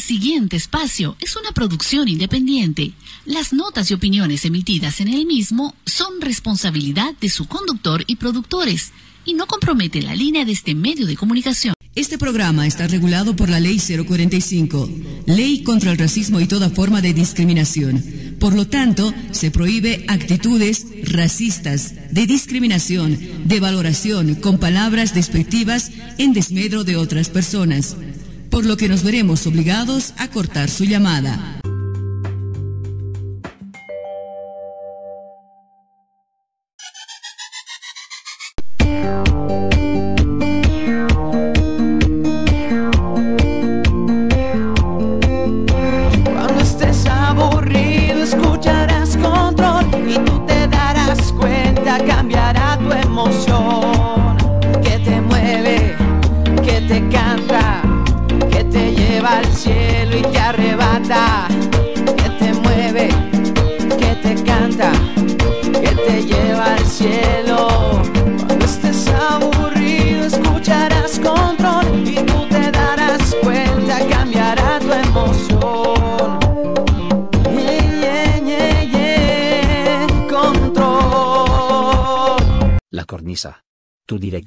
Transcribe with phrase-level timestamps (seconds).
[0.00, 2.94] El siguiente espacio es una producción independiente.
[3.26, 8.92] Las notas y opiniones emitidas en el mismo son responsabilidad de su conductor y productores
[9.26, 11.74] y no compromete la línea de este medio de comunicación.
[11.94, 14.88] Este programa está regulado por la Ley 045,
[15.26, 18.02] Ley contra el Racismo y toda forma de discriminación.
[18.38, 26.32] Por lo tanto, se prohíbe actitudes racistas, de discriminación, de valoración con palabras despectivas en
[26.32, 27.96] desmedro de otras personas,
[28.50, 31.59] por lo que nos veremos obligados a cortar su llamada.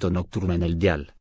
[0.10, 1.14] Nocturno en el dial.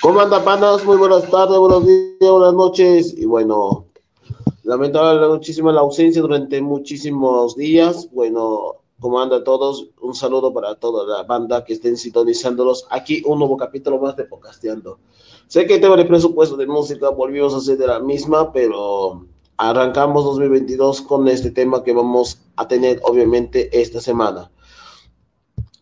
[0.00, 0.84] ¿Cómo andan, panas?
[0.84, 3.14] Muy buenas tardes, buenos días, buenas noches.
[3.16, 3.89] Y bueno,
[4.70, 8.08] lamentable muchísimo la ausencia durante muchísimos días.
[8.12, 9.90] Bueno, ¿cómo andan todos?
[10.00, 12.86] Un saludo para toda la banda que estén sintonizándolos.
[12.88, 15.00] Aquí un nuevo capítulo más de Pocasteando.
[15.48, 19.26] Sé que el tema de presupuesto de música volvimos a hacer de la misma, pero
[19.56, 24.52] arrancamos 2022 con este tema que vamos a tener obviamente esta semana.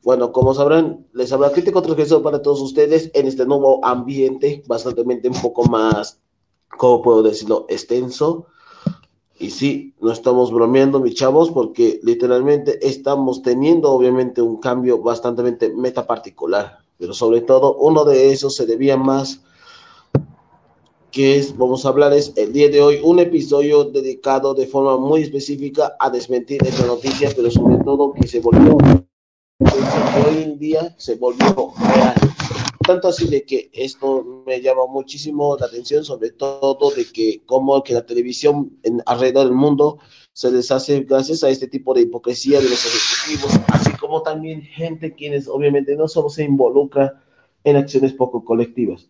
[0.03, 5.03] Bueno, como sabrán, les habla Crítico Transgresor para todos ustedes en este nuevo ambiente, bastante
[5.03, 6.23] un poco más,
[6.79, 8.47] ¿cómo puedo decirlo?, extenso.
[9.38, 15.71] Y sí, no estamos bromeando, mis chavos, porque literalmente estamos teniendo obviamente un cambio bastante
[15.71, 19.43] meta particular, pero sobre todo uno de esos se debía más
[21.10, 24.99] que es, vamos a hablar es el día de hoy, un episodio dedicado de forma
[24.99, 28.76] muy específica a desmentir esa noticia, pero sobre todo que se volvió
[29.60, 32.15] hoy en día se volvió real.
[32.88, 37.82] Tanto así de que esto me llama muchísimo la atención, sobre todo de que como
[37.82, 39.99] que la televisión en, alrededor del mundo
[40.32, 45.12] se deshace gracias a este tipo de hipocresía de los ejecutivos, así como también gente
[45.12, 47.22] quienes obviamente no solo se involucra
[47.62, 49.06] en acciones poco colectivas.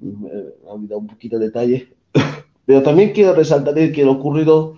[0.00, 0.30] Me
[0.68, 1.92] ha olvidado un poquito de detalle,
[2.66, 4.76] pero también quiero resaltar que lo ocurrido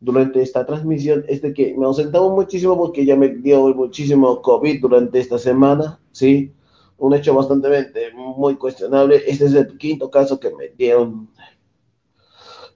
[0.00, 4.80] durante esta transmisión es de que me ausentaba muchísimo porque ya me dio muchísimo COVID
[4.80, 6.50] durante esta semana, ¿sí?
[6.98, 9.22] Un hecho bastante muy cuestionable.
[9.26, 11.28] Este es el quinto caso que me dieron.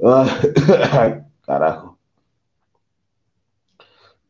[0.02, 0.26] Ah,
[1.46, 1.98] carajo.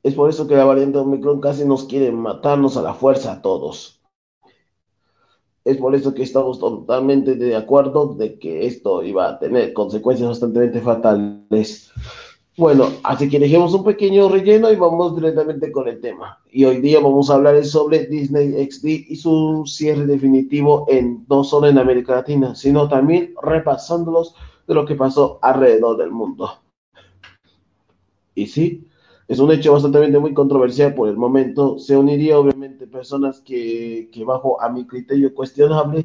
[0.02, 3.42] Es por eso que la variante Omicron casi nos quiere matarnos a la fuerza a
[3.42, 4.00] todos.
[5.64, 10.28] Es por eso que estamos totalmente de acuerdo de que esto iba a tener consecuencias
[10.28, 11.92] bastante fatales.
[12.56, 16.38] Bueno, así que dejemos un pequeño relleno y vamos directamente con el tema.
[16.50, 21.44] Y hoy día vamos a hablar sobre Disney XD y su cierre definitivo en no
[21.44, 24.34] solo en América Latina, sino también repasándolos
[24.66, 26.50] de lo que pasó alrededor del mundo.
[28.34, 28.86] Y sí,
[29.28, 31.78] es un hecho bastante muy controversial por el momento.
[31.78, 36.04] Se uniría obviamente personas que, bajo a mi criterio cuestionable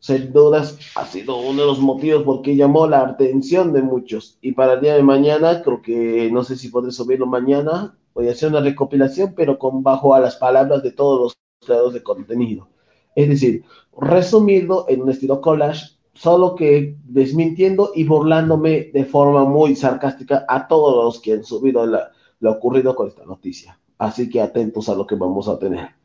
[0.00, 4.38] sin dudas ha sido uno de los motivos por qué llamó la atención de muchos.
[4.40, 8.28] Y para el día de mañana, creo que no sé si podré subirlo mañana, voy
[8.28, 12.02] a hacer una recopilación, pero con bajo a las palabras de todos los creadores de
[12.02, 12.68] contenido.
[13.14, 13.64] Es decir,
[13.96, 20.66] resumirlo en un estilo collage, solo que desmintiendo y burlándome de forma muy sarcástica a
[20.66, 22.10] todos los que han subido la,
[22.40, 23.78] lo ocurrido con esta noticia.
[23.98, 25.99] Así que atentos a lo que vamos a tener.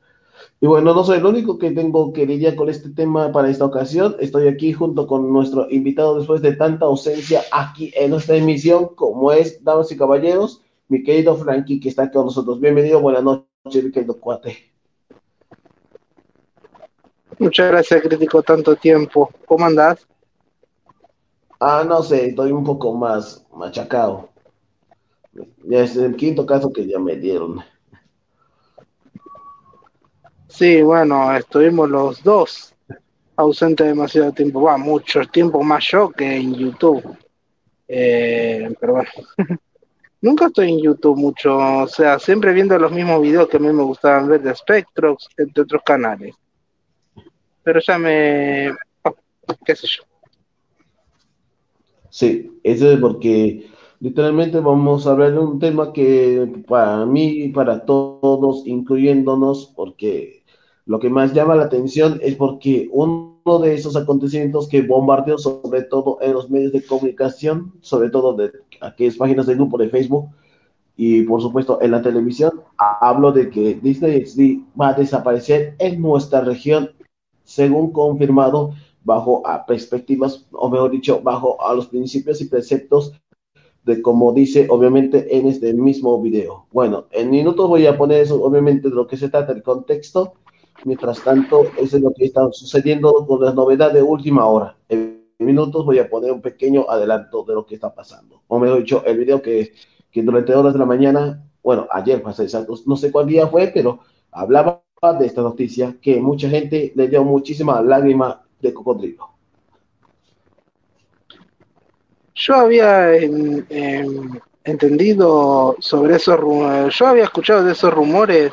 [0.62, 3.66] Y bueno, no soy el único que tengo que lidiar con este tema para esta
[3.66, 4.16] ocasión.
[4.20, 9.32] Estoy aquí junto con nuestro invitado después de tanta ausencia aquí en nuestra emisión, como
[9.32, 12.60] es, damas y caballeros, mi querido Frankie, que está con nosotros.
[12.60, 14.72] Bienvenido, buenas noches, mi querido cuate.
[17.38, 19.30] Muchas gracias, crítico, tanto tiempo.
[19.46, 20.08] ¿Cómo andás?
[21.60, 24.30] Ah, no sé, estoy un poco más machacado.
[25.68, 27.60] Ya es el quinto caso que ya me dieron.
[30.58, 32.74] Sí, bueno, estuvimos los dos
[33.36, 37.04] ausentes demasiado tiempo, va, mucho tiempo más yo que en YouTube.
[37.86, 39.10] Eh, pero bueno,
[40.22, 43.68] nunca estoy en YouTube mucho, o sea, siempre viendo los mismos videos que a mí
[43.68, 46.34] me gustaban ver de Spectrox, entre otros canales.
[47.62, 48.70] Pero ya me,
[49.04, 49.16] oh,
[49.66, 50.04] qué sé yo.
[52.10, 53.68] Sí, eso es porque
[54.00, 60.35] literalmente vamos a hablar de un tema que para mí y para todos, incluyéndonos, porque
[60.86, 65.84] lo que más llama la atención es porque uno de esos acontecimientos que bombardeó sobre
[65.84, 68.52] todo en los medios de comunicación, sobre todo de
[68.82, 70.30] aquellas páginas de grupo de Facebook
[70.96, 76.02] y por supuesto en la televisión, hablo de que Disney XD va a desaparecer en
[76.02, 76.92] nuestra región,
[77.44, 78.74] según confirmado
[79.04, 83.14] bajo a perspectivas, o mejor dicho, bajo a los principios y preceptos
[83.84, 86.66] de como dice obviamente en este mismo video.
[86.72, 90.34] Bueno, en minutos voy a poner eso, obviamente, de lo que se trata, el contexto.
[90.86, 94.78] Mientras tanto, eso es lo que está sucediendo con las novedades de última hora.
[94.88, 98.44] En minutos voy a poner un pequeño adelanto de lo que está pasando.
[98.48, 99.74] O mejor dicho, el video que,
[100.12, 103.48] que durante horas de la mañana, bueno, ayer, para ser exactos, no sé cuál día
[103.48, 104.00] fue, pero
[104.32, 104.84] hablaba
[105.20, 109.30] de esta noticia que mucha gente le dio muchísima lágrima de cocodrilo.
[112.36, 118.52] Yo había en- em, entendido sobre esos rumores, yo había escuchado de esos rumores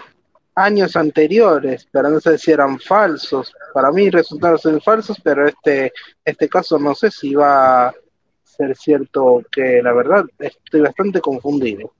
[0.54, 3.52] años anteriores, pero no sé si eran falsos.
[3.72, 5.92] Para mí resultaron ser falsos, pero este,
[6.24, 7.94] este caso no sé si va a
[8.42, 11.92] ser cierto que la verdad estoy bastante confundido.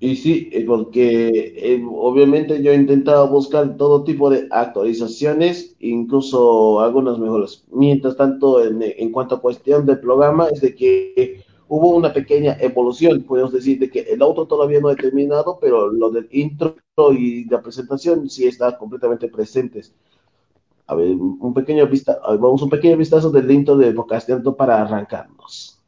[0.00, 6.80] Y sí, eh, porque eh, obviamente yo he intentado buscar todo tipo de actualizaciones, incluso
[6.80, 7.64] algunas mejoras.
[7.72, 12.56] Mientras tanto, en, en cuanto a cuestión del programa, es de que hubo una pequeña
[12.60, 13.24] evolución.
[13.24, 16.76] Podemos decir de que el auto todavía no he terminado, pero lo del intro
[17.12, 19.92] y la presentación sí está completamente presentes.
[20.86, 25.80] A ver, un pequeño vista, vamos un pequeño vistazo del intro de Bocastianto para arrancarnos.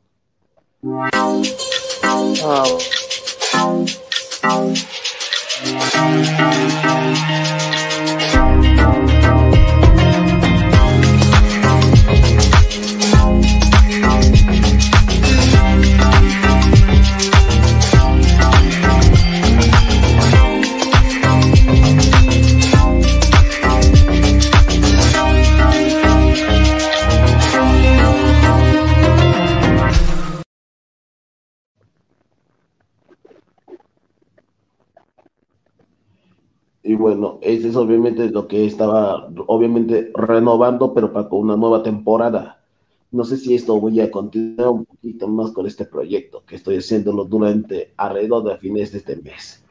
[36.87, 41.83] Y bueno, ese es obviamente lo que estaba, obviamente, renovando, pero para con una nueva
[41.83, 42.63] temporada.
[43.11, 46.77] No sé si esto voy a continuar un poquito más con este proyecto, que estoy
[46.77, 49.65] haciéndolo durante alrededor de fines de este mes.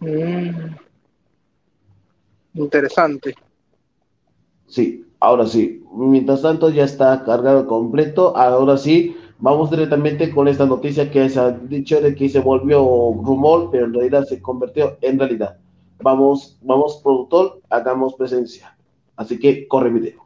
[0.00, 0.74] mm,
[2.54, 3.36] interesante.
[4.66, 5.84] Sí, ahora sí.
[5.92, 8.36] Mientras tanto, ya está cargado completo.
[8.36, 12.78] Ahora sí, vamos directamente con esta noticia que se ha dicho de que se volvió
[12.80, 15.58] rumor, pero en realidad se convirtió en realidad.
[16.00, 18.76] Vamos, vamos, productor, hagamos presencia.
[19.16, 20.24] Así que corre video.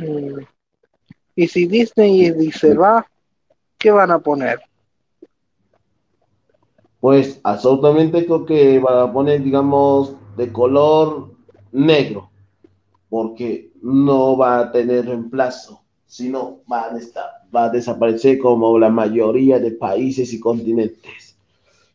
[0.00, 0.46] Mm,
[1.38, 3.06] Y si Disney dice va,
[3.78, 4.58] ¿qué van a poner?
[6.98, 11.30] Pues absolutamente creo que van a poner, digamos, de color
[11.70, 12.32] negro,
[13.08, 16.98] porque no va a tener reemplazo, sino va a,
[17.54, 21.36] va a desaparecer como la mayoría de países y continentes,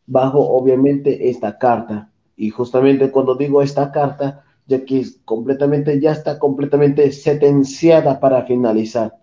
[0.08, 2.10] bajo obviamente esta carta.
[2.38, 8.44] Y justamente cuando digo esta carta, ya que es completamente, ya está completamente sentenciada para
[8.44, 9.22] finalizar.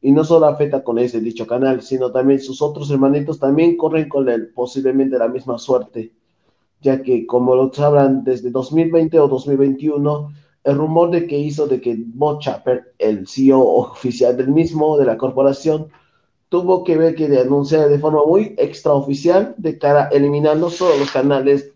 [0.00, 4.08] Y no solo afecta con ese dicho canal, sino también sus otros hermanitos también corren
[4.08, 6.12] con él, posiblemente la misma suerte,
[6.80, 10.32] ya que como lo sabrán desde 2020 o 2021,
[10.64, 15.06] el rumor de que hizo de que Bob Chapper, el CEO oficial del mismo, de
[15.06, 15.88] la corporación,
[16.48, 20.70] tuvo que ver que de anunciar de forma muy extraoficial de cara a eliminar no
[20.70, 21.72] solo los canales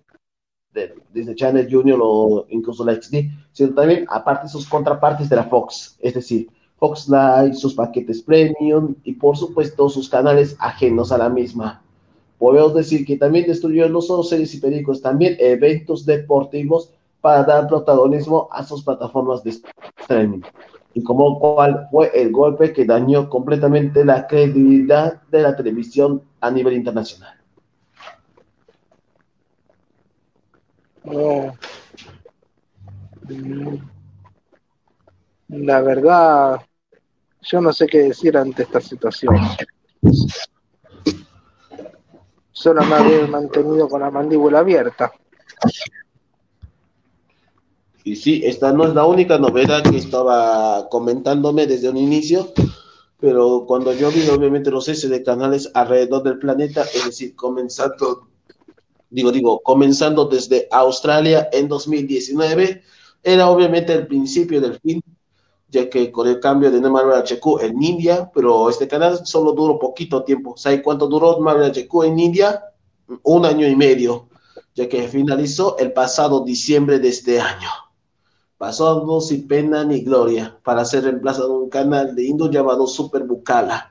[0.72, 3.16] de Disney Channel Junior o incluso la XD,
[3.52, 6.48] sino también aparte sus contrapartes de la Fox, es decir,
[7.08, 11.80] Live, sus paquetes premium y por supuesto sus canales ajenos a la misma.
[12.38, 17.68] Podemos decir que también destruyó no solo series y películas, también eventos deportivos para dar
[17.68, 19.54] protagonismo a sus plataformas de
[20.00, 20.40] streaming.
[20.92, 26.50] Y como cuál fue el golpe que dañó completamente la credibilidad de la televisión a
[26.50, 27.38] nivel internacional.
[35.48, 36.60] La verdad,
[37.42, 39.34] yo no sé qué decir ante esta situación.
[42.52, 45.12] Solo me había mantenido con la mandíbula abierta.
[48.04, 52.52] Y sí, esta no es la única novedad que estaba comentándome desde un inicio,
[53.18, 58.28] pero cuando yo vi obviamente los S de canales alrededor del planeta, es decir, comenzando,
[59.08, 62.82] digo, digo, comenzando desde Australia en 2019,
[63.22, 65.02] era obviamente el principio del fin
[65.72, 69.78] ya que con el cambio de Marvel HQ en India, pero este canal solo duró
[69.78, 70.54] poquito tiempo.
[70.54, 72.62] ¿Sabe cuánto duró Marvel HQ en India?
[73.22, 74.28] Un año y medio,
[74.74, 77.70] ya que finalizó el pasado diciembre de este año.
[78.58, 83.90] Pasó sin pena ni gloria para ser reemplazado un canal de Indo llamado Super Bukala.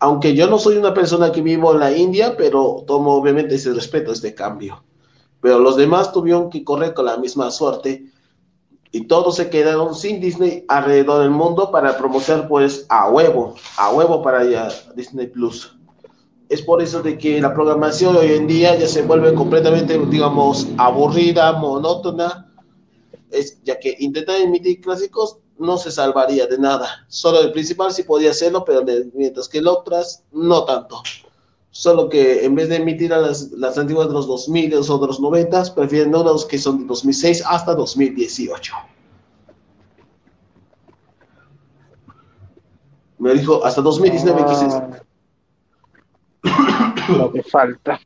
[0.00, 3.72] Aunque yo no soy una persona que vivo en la India, pero tomo obviamente ese
[3.72, 4.82] respeto a este cambio.
[5.40, 8.09] Pero los demás tuvieron que correr con la misma suerte
[8.92, 13.90] y todos se quedaron sin Disney alrededor del mundo para promocionar pues a huevo, a
[13.92, 14.44] huevo para
[14.94, 15.76] Disney Plus.
[16.48, 20.66] Es por eso de que la programación hoy en día ya se vuelve completamente, digamos,
[20.78, 22.52] aburrida, monótona,
[23.30, 27.04] es, ya que intentar emitir clásicos no se salvaría de nada.
[27.06, 28.82] Solo el principal sí podía hacerlo, pero
[29.14, 31.00] mientras que el otras no tanto.
[31.72, 35.06] Solo que en vez de emitir a las, las antiguas de los 2000 o de
[35.06, 38.74] los 90, prefieren no los que son de 2006 hasta 2018.
[43.18, 44.40] Me dijo, hasta 2019
[46.44, 48.00] ah, Lo que falta.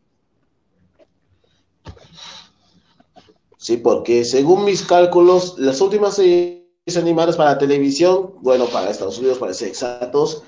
[3.56, 6.64] Sí, porque según mis cálculos, las últimas series
[6.96, 10.42] animadas para televisión, bueno, para Estados Unidos, para ser exactos,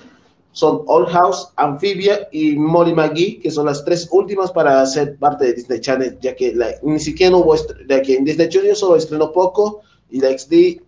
[0.57, 5.45] son Old House, Amphibia y Molly McGee, que son las tres últimas para ser parte
[5.45, 7.55] de Disney Channel, ya que ni siquiera hubo,
[7.87, 10.81] ya que en Disney Channel solo estrenó poco y la XD,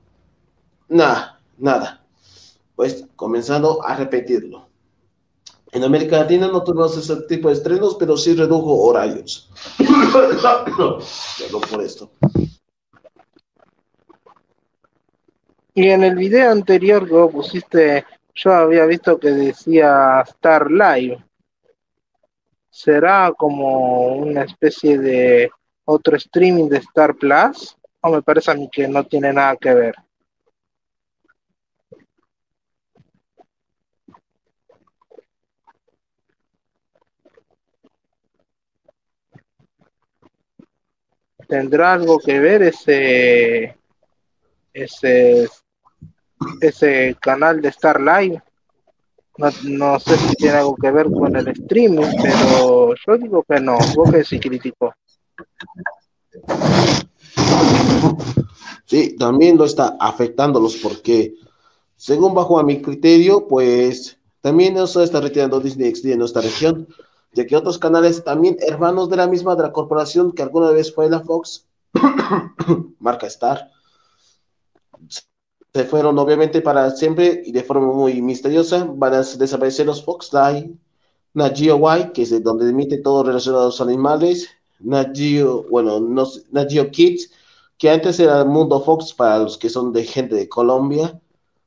[0.88, 2.04] nada, nada.
[2.76, 4.68] Pues comenzando a repetirlo.
[5.72, 9.52] En América Latina no tuvimos ese tipo de estrenos, pero sí redujo horarios.
[9.78, 12.10] Perdón por esto.
[15.76, 18.04] Y en el video anterior que pusiste
[18.40, 21.24] yo había visto que decía Star Live.
[22.70, 25.52] ¿Será como una especie de
[25.84, 27.78] otro streaming de Star Plus?
[28.02, 29.96] ¿O me parece a mí que no tiene nada que ver?
[41.48, 43.76] ¿Tendrá algo que ver ese,
[44.72, 45.50] ese
[46.62, 48.42] ese canal de Star Live.
[49.64, 53.78] No, sé si tiene algo que ver con el streaming, pero yo digo que no.
[53.96, 54.94] Vos que sí crítico.
[58.86, 61.36] Sí, también lo está afectándolos porque,
[61.96, 66.88] según bajo a mi criterio, pues también eso está retirando Disney XD en nuestra región,
[67.34, 70.94] ya que otros canales también hermanos de la misma de la corporación que alguna vez
[70.94, 71.68] fue la Fox,
[73.00, 73.70] marca Star,
[75.74, 78.88] se fueron obviamente para siempre y de forma muy misteriosa.
[78.96, 80.32] Van a desaparecer los Fox
[81.34, 84.50] Nat Geo Y, que es de donde emite todo relacionado a los animales,
[84.80, 87.32] Nat Geo, bueno, no, Nat Geo Kids,
[87.78, 91.20] que antes era Mundo Fox para los que son de gente de Colombia,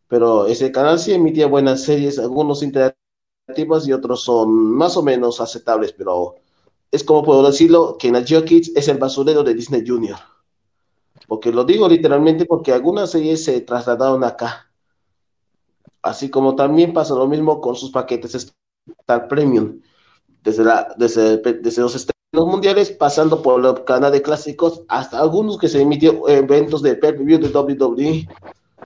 [0.08, 5.40] pero ese canal sí emitía buenas series, algunos interactivas y otros son más o menos
[5.40, 6.36] aceptables, pero
[6.90, 10.18] es como puedo decirlo, que Nat Geo Kids es el basurero de Disney Junior
[11.32, 14.70] porque lo digo literalmente porque algunas series se trasladaron acá.
[16.02, 19.80] Así como también pasa lo mismo con sus paquetes Star Premium.
[20.42, 21.40] Desde, la, desde,
[21.80, 26.82] los estrenos mundiales, pasando por el canal de clásicos, hasta algunos que se emitió eventos
[26.82, 28.28] de pay de WWE.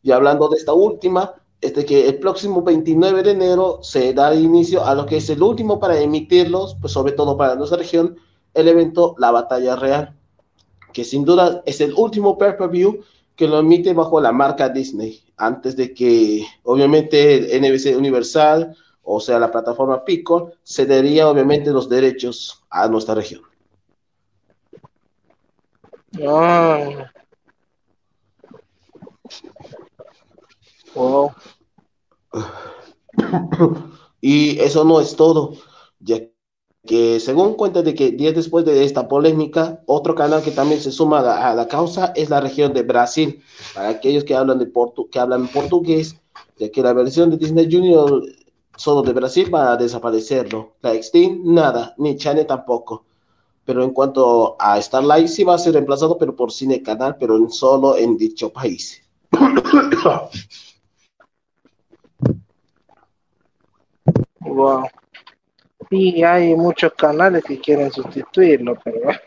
[0.05, 4.33] Y hablando de esta última, es de que el próximo 29 de enero se da
[4.37, 8.17] inicio a lo que es el último para emitirlos, pues sobre todo para nuestra región,
[8.55, 10.17] el evento La Batalla Real
[10.97, 15.77] que sin duda es el último pay-per-view que lo emite bajo la marca Disney, antes
[15.77, 22.65] de que obviamente el NBC Universal, o sea, la plataforma Pico, cedería obviamente los derechos
[22.71, 23.43] a nuestra región.
[26.27, 27.13] Ah.
[34.23, 35.59] Y eso no es todo,
[36.87, 40.93] que según cuenta de que días después de esta polémica, otro canal que también se
[40.93, 43.43] suma a la, causa es la región de Brasil,
[43.75, 46.17] para aquellos que hablan, de portu que hablan portugués,
[46.59, 48.23] ya que la versión de Disney Junior
[48.77, 50.77] solo de Brasil va a desaparecerlo.
[50.83, 53.05] La Extreme, nada, ni Channel tampoco.
[53.65, 57.37] Pero en cuanto a Starlight, sí va a ser reemplazado, pero por Cine Canal, pero
[57.51, 59.03] solo en dicho país.
[64.47, 64.87] Wow.
[65.91, 69.21] Y hay muchos canales que quieren sustituirlo, pero bueno,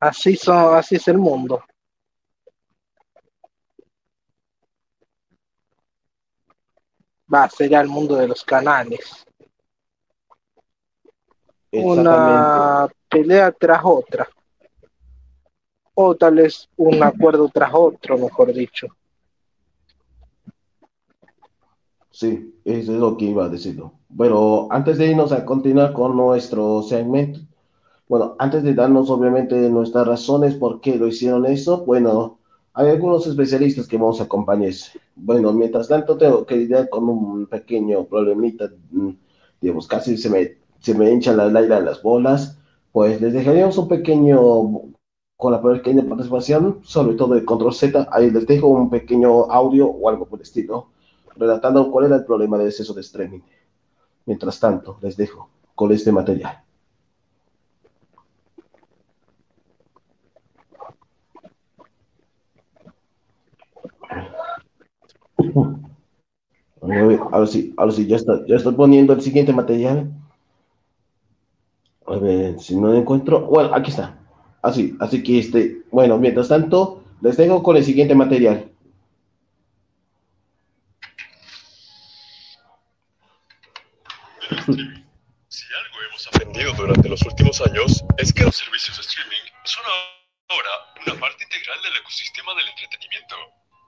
[0.00, 1.62] así son, así es el mundo.
[7.32, 9.24] Va, sería el mundo de los canales.
[11.70, 14.28] Una pelea tras otra.
[15.94, 18.88] O tal vez un acuerdo tras otro, mejor dicho.
[22.20, 23.94] Sí, eso es lo que iba a decirlo.
[24.10, 27.40] Bueno, antes de irnos a continuar con nuestro segmento,
[28.08, 32.38] bueno, antes de darnos obviamente nuestras razones por qué lo hicieron eso, bueno,
[32.74, 34.74] hay algunos especialistas que vamos a acompañar.
[35.16, 39.10] Bueno, mientras tanto tengo que lidiar con un pequeño problemita, mm,
[39.62, 42.58] digamos, casi se me, se me hinchan la aire a las bolas,
[42.92, 44.40] pues les dejaríamos un pequeño,
[45.38, 49.88] con la pequeña participación, sobre todo de Control Z, ahí les dejo un pequeño audio
[49.88, 50.88] o algo por el estilo,
[51.40, 53.40] relatando cuál era el problema de exceso de streaming.
[54.26, 56.62] Mientras tanto, les dejo con este material.
[67.32, 70.10] Ahora sí, ahora sí, ya está, ya estoy poniendo el siguiente material.
[72.06, 73.46] A ver, si no lo encuentro.
[73.46, 74.18] Bueno, aquí está.
[74.62, 78.70] Así, así que este, bueno, mientras tanto, les dejo con el siguiente material.
[84.70, 89.82] Si algo hemos aprendido durante los últimos años es que los servicios de streaming son
[90.48, 90.70] ahora
[91.06, 93.34] una parte integral del ecosistema del entretenimiento.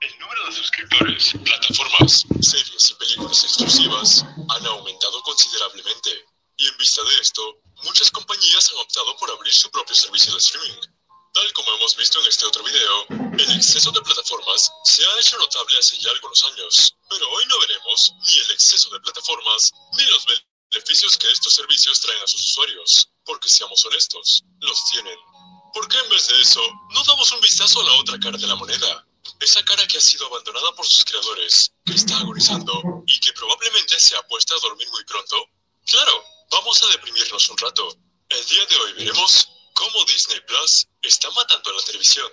[0.00, 6.10] El número de suscriptores, plataformas, series y películas exclusivas han aumentado considerablemente.
[6.56, 10.38] Y en vista de esto, muchas compañías han optado por abrir su propio servicio de
[10.38, 10.80] streaming.
[11.32, 13.06] Tal como hemos visto en este otro video,
[13.38, 17.60] el exceso de plataformas se ha hecho notable hace ya algunos años, pero hoy no
[17.60, 20.26] veremos ni el exceso de plataformas ni los
[20.72, 25.18] beneficios que estos servicios traen a sus usuarios, porque seamos honestos, los tienen.
[25.74, 28.46] ¿Por qué en vez de eso no damos un vistazo a la otra cara de
[28.46, 29.06] la moneda?
[29.40, 34.00] Esa cara que ha sido abandonada por sus creadores, que está agonizando y que probablemente
[34.00, 35.36] se ha puesto a dormir muy pronto.
[35.86, 37.96] Claro, vamos a deprimirnos un rato.
[38.28, 42.30] El día de hoy veremos cómo Disney Plus está matando a la televisión.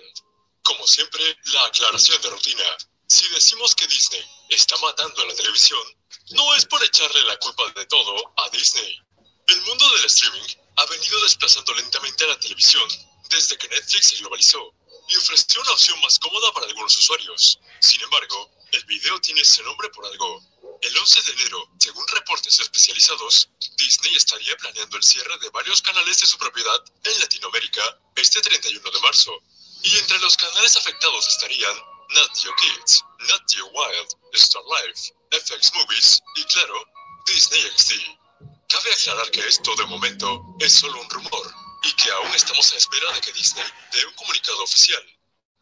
[0.62, 2.64] Como siempre, la aclaración de rutina.
[3.06, 4.24] Si decimos que Disney
[4.54, 5.82] está matando a la televisión,
[6.30, 9.00] no es por echarle la culpa de todo a Disney.
[9.48, 12.88] El mundo del streaming ha venido desplazando lentamente a la televisión
[13.30, 14.74] desde que Netflix se globalizó
[15.08, 17.58] y ofreció una opción más cómoda para algunos usuarios.
[17.80, 20.42] Sin embargo, el video tiene ese nombre por algo.
[20.82, 26.18] El 11 de enero, según reportes especializados, Disney estaría planeando el cierre de varios canales
[26.18, 29.32] de su propiedad en Latinoamérica este 31 de marzo.
[29.82, 31.76] Y entre los canales afectados estarían
[32.12, 36.84] Nat Geo Kids, Nat Geo Wild, Star Life, FX Movies y claro,
[37.26, 37.92] Disney XD.
[38.68, 42.76] Cabe aclarar que esto de momento es solo un rumor y que aún estamos a
[42.76, 45.02] espera de que Disney dé un comunicado oficial.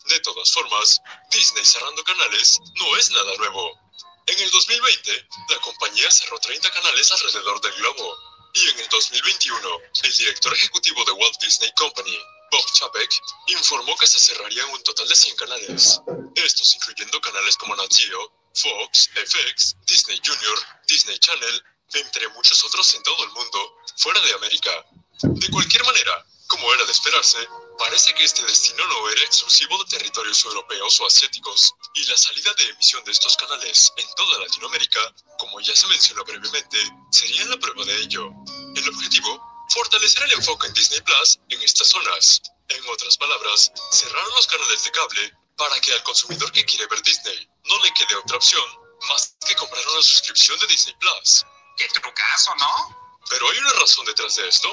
[0.05, 3.79] De todas formas, Disney cerrando canales no es nada nuevo.
[4.27, 8.17] En el 2020, la compañía cerró 30 canales alrededor del globo.
[8.55, 9.69] Y en el 2021,
[10.03, 12.19] el director ejecutivo de Walt Disney Company,
[12.51, 13.11] Bob Chapek,
[13.49, 16.01] informó que se cerrarían un total de 100 canales.
[16.35, 22.95] Estos incluyendo canales como Nat Geo, Fox, FX, Disney Junior, Disney Channel, entre muchos otros
[22.95, 24.85] en todo el mundo, fuera de América.
[25.23, 27.39] De cualquier manera, como era de esperarse,
[27.79, 32.53] parece que este destino no era exclusivo de territorios europeos o asiáticos, y la salida
[32.55, 35.01] de emisión de estos canales en toda Latinoamérica,
[35.39, 36.79] como ya se mencionó brevemente,
[37.11, 38.31] sería la prueba de ello.
[38.75, 42.43] El objetivo, fortalecer el enfoque en Disney Plus en estas zonas.
[42.69, 47.03] En otras palabras, cerrar los canales de cable para que al consumidor que quiere ver
[47.03, 48.65] Disney no le quede otra opción
[49.09, 51.45] más que comprar una suscripción de Disney Plus.
[51.77, 53.19] Qué trucazo, ¿no?
[53.31, 54.69] ¿Pero hay una razón detrás de esto?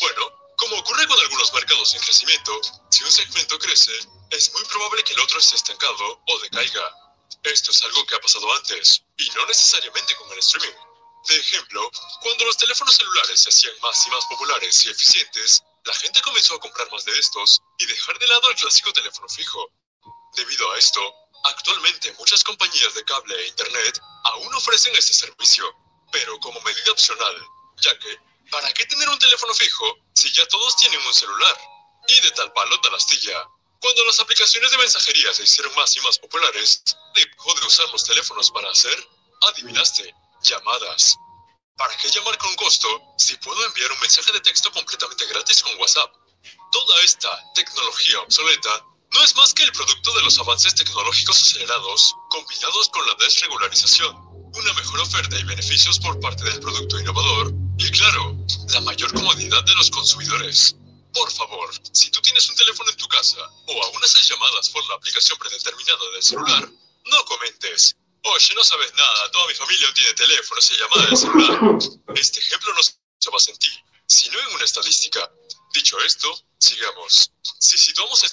[0.00, 3.92] Bueno, como ocurre con algunos mercados en crecimiento, si un segmento crece,
[4.30, 6.92] es muy probable que el otro esté estancado o decaiga.
[7.42, 10.85] Esto es algo que ha pasado antes, y no necesariamente con el streaming.
[11.26, 15.94] De ejemplo, cuando los teléfonos celulares se hacían más y más populares y eficientes, la
[15.94, 19.66] gente comenzó a comprar más de estos y dejar de lado el clásico teléfono fijo.
[20.36, 21.00] Debido a esto,
[21.44, 25.64] actualmente muchas compañías de cable e internet aún ofrecen este servicio,
[26.12, 27.46] pero como medida opcional,
[27.78, 31.60] ya que, ¿para qué tener un teléfono fijo si ya todos tienen un celular?
[32.06, 33.48] Y de tal palo tal astilla.
[33.80, 36.82] Cuando las aplicaciones de mensajería se hicieron más y más populares,
[37.14, 39.08] dejó de usar los teléfonos para hacer,
[39.48, 40.14] adivinaste,
[40.46, 41.16] llamadas.
[41.76, 45.78] ¿Para qué llamar con costo si puedo enviar un mensaje de texto completamente gratis con
[45.78, 46.10] WhatsApp?
[46.72, 52.14] Toda esta tecnología obsoleta no es más que el producto de los avances tecnológicos acelerados
[52.30, 54.16] combinados con la desregularización,
[54.54, 58.36] una mejor oferta y beneficios por parte del producto innovador y, claro,
[58.72, 60.74] la mayor comodidad de los consumidores.
[61.12, 64.86] Por favor, si tú tienes un teléfono en tu casa o aún haces llamadas por
[64.86, 66.70] la aplicación predeterminada del celular,
[67.04, 67.96] no comentes.
[68.28, 71.78] Oye, no sabes nada, toda mi familia no tiene teléfono, se llama del celular.
[72.16, 73.70] Este ejemplo no se basa en ti,
[74.06, 75.30] sino en una estadística.
[75.72, 77.30] Dicho esto, sigamos.
[77.60, 78.24] Si situamos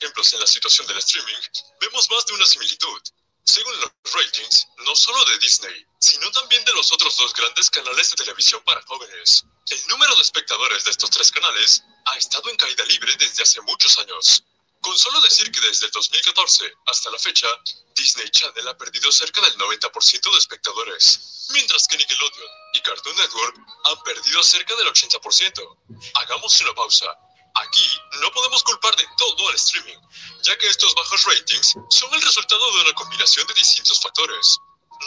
[0.00, 1.40] ejemplos en la situación del streaming,
[1.80, 3.00] vemos más de una similitud.
[3.44, 8.10] Según los ratings, no solo de Disney, sino también de los otros dos grandes canales
[8.10, 9.44] de televisión para jóvenes.
[9.70, 13.60] El número de espectadores de estos tres canales ha estado en caída libre desde hace
[13.60, 14.42] muchos años.
[14.80, 17.48] Con solo decir que desde el 2014 hasta la fecha,
[17.94, 23.56] Disney Channel ha perdido cerca del 90% de espectadores, mientras que Nickelodeon y Cartoon Network
[23.84, 25.78] han perdido cerca del 80%.
[26.14, 27.06] Hagamos una pausa.
[27.54, 27.88] Aquí
[28.20, 29.98] no podemos culpar de todo al streaming,
[30.42, 34.58] ya que estos bajos ratings son el resultado de una combinación de distintos factores.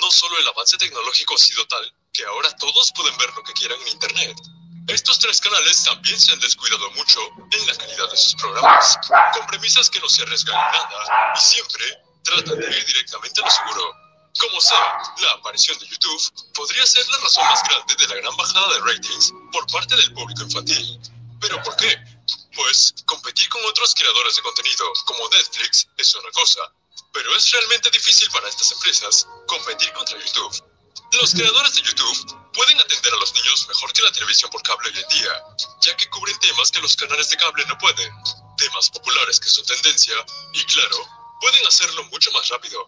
[0.02, 3.54] No solo el avance tecnológico ha sido tal que ahora todos pueden ver lo que
[3.54, 4.38] quieran en Internet.
[4.92, 9.00] Estos tres canales también se han descuidado mucho en la calidad de sus programas,
[9.34, 11.86] con premisas que no se arriesgan en nada y siempre
[12.24, 13.96] tratan de ir directamente a lo seguro.
[14.38, 18.36] Como sea, la aparición de YouTube podría ser la razón más grande de la gran
[18.36, 21.00] bajada de ratings por parte del público infantil.
[21.40, 21.98] ¿Pero por qué?
[22.54, 26.62] Pues competir con otros creadores de contenido como Netflix es una cosa,
[27.14, 30.71] pero es realmente difícil para estas empresas competir contra YouTube.
[31.20, 34.90] Los creadores de YouTube pueden atender a los niños mejor que la televisión por cable
[34.90, 35.44] hoy en día,
[35.82, 38.12] ya que cubren temas que los canales de cable no pueden,
[38.58, 40.16] temas populares que son tendencia,
[40.54, 40.98] y claro,
[41.42, 42.88] pueden hacerlo mucho más rápido.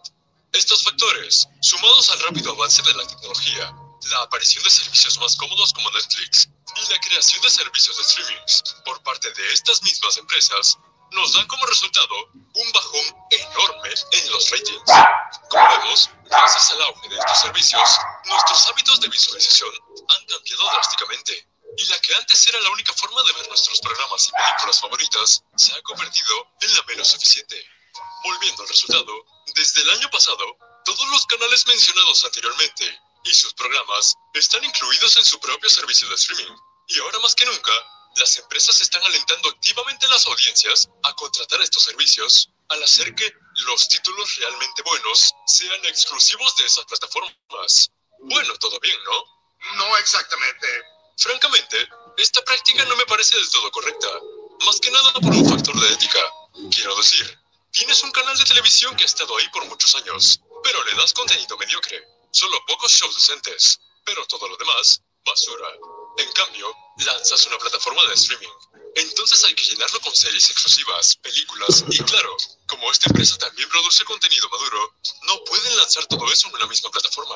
[0.52, 3.74] Estos factores, sumados al rápido avance de la tecnología,
[4.10, 8.42] la aparición de servicios más cómodos como Netflix y la creación de servicios de streaming
[8.86, 10.78] por parte de estas mismas empresas,
[11.14, 14.82] nos dan como resultado un bajón enorme en los ratings.
[15.48, 19.70] Como vemos, gracias al auge de estos servicios, nuestros hábitos de visualización
[20.08, 21.48] han cambiado drásticamente.
[21.76, 25.42] Y la que antes era la única forma de ver nuestros programas y películas favoritas
[25.56, 27.64] se ha convertido en la menos eficiente.
[28.24, 29.12] Volviendo al resultado,
[29.54, 35.24] desde el año pasado, todos los canales mencionados anteriormente y sus programas están incluidos en
[35.24, 36.56] su propio servicio de streaming.
[36.88, 37.72] Y ahora más que nunca,
[38.16, 43.32] las empresas están alentando activamente a las audiencias a contratar estos servicios al hacer que
[43.66, 47.90] los títulos realmente buenos sean exclusivos de esas plataformas.
[48.20, 49.76] Bueno, todo bien, ¿no?
[49.76, 50.66] No exactamente.
[51.18, 54.08] Francamente, esta práctica no me parece del todo correcta,
[54.66, 56.20] más que nada por un factor de ética.
[56.70, 57.38] Quiero decir,
[57.70, 61.12] tienes un canal de televisión que ha estado ahí por muchos años, pero le das
[61.12, 65.68] contenido mediocre, solo pocos shows decentes, pero todo lo demás, basura.
[66.16, 68.48] En cambio, lanzas una plataforma de streaming.
[68.94, 72.36] Entonces hay que llenarlo con series exclusivas, películas y claro,
[72.68, 76.90] como esta empresa también produce contenido maduro, no pueden lanzar todo eso en una misma
[76.90, 77.34] plataforma.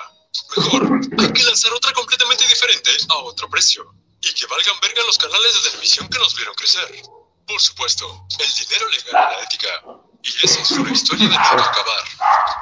[0.56, 5.18] Mejor, hay que lanzar otra completamente diferente a otro precio y que valgan verga los
[5.18, 7.02] canales de televisión que nos vieron crecer.
[7.46, 9.82] Por supuesto, el dinero le gana la ética
[10.22, 12.04] y esa es una historia de nunca acabar.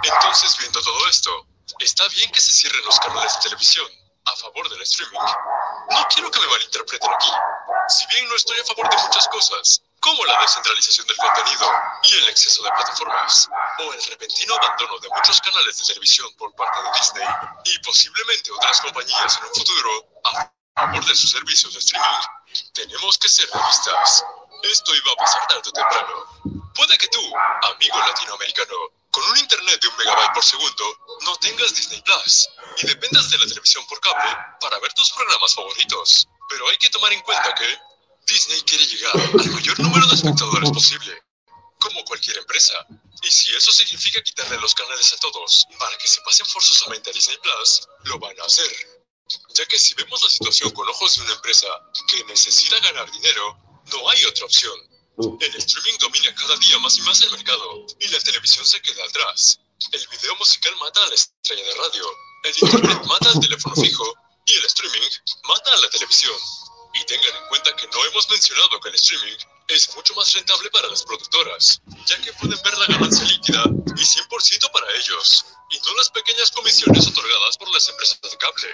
[0.05, 1.47] Entonces, viendo todo esto,
[1.81, 5.19] está bien que se cierren los canales de televisión a favor del streaming.
[5.91, 7.31] No quiero que me malinterpreten aquí.
[7.89, 12.19] Si bien no estoy a favor de muchas cosas, como la descentralización del contenido y
[12.19, 16.83] el exceso de plataformas, o el repentino abandono de muchos canales de televisión por parte
[16.83, 17.29] de Disney
[17.65, 19.91] y posiblemente otras compañías en un futuro
[20.25, 24.25] a favor de sus servicios de streaming, tenemos que ser realistas.
[24.63, 26.73] Esto iba a pasar tarde o temprano.
[26.75, 27.21] Puede que tú,
[27.75, 28.75] amigo latinoamericano,
[29.17, 30.85] con un internet de un megabyte por segundo,
[31.23, 32.51] no tengas Disney Plus
[32.83, 36.29] y dependas de la televisión por cable para ver tus programas favoritos.
[36.51, 37.79] Pero hay que tomar en cuenta que
[38.27, 41.19] Disney quiere llegar al mayor número de espectadores posible,
[41.81, 42.75] como cualquier empresa.
[43.23, 47.13] Y si eso significa quitarle los canales a todos para que se pasen forzosamente a
[47.15, 48.71] Disney Plus, lo van a hacer.
[49.55, 51.69] Ya que si vemos la situación con ojos de una empresa
[52.07, 54.79] que necesita ganar dinero, no hay otra opción.
[55.19, 59.03] El streaming domina cada día más y más el mercado y la televisión se queda
[59.03, 59.59] atrás.
[59.93, 62.05] El video musical mata a la estrella de radio,
[62.45, 65.09] el internet mata al teléfono fijo y el streaming
[65.45, 66.37] mata a la televisión.
[66.93, 69.37] Y tengan en cuenta que no hemos mencionado que el streaming
[69.69, 74.05] es mucho más rentable para las productoras, ya que pueden ver la ganancia líquida y
[74.05, 78.69] 100% para ellos, y no las pequeñas comisiones otorgadas por las empresas de cable.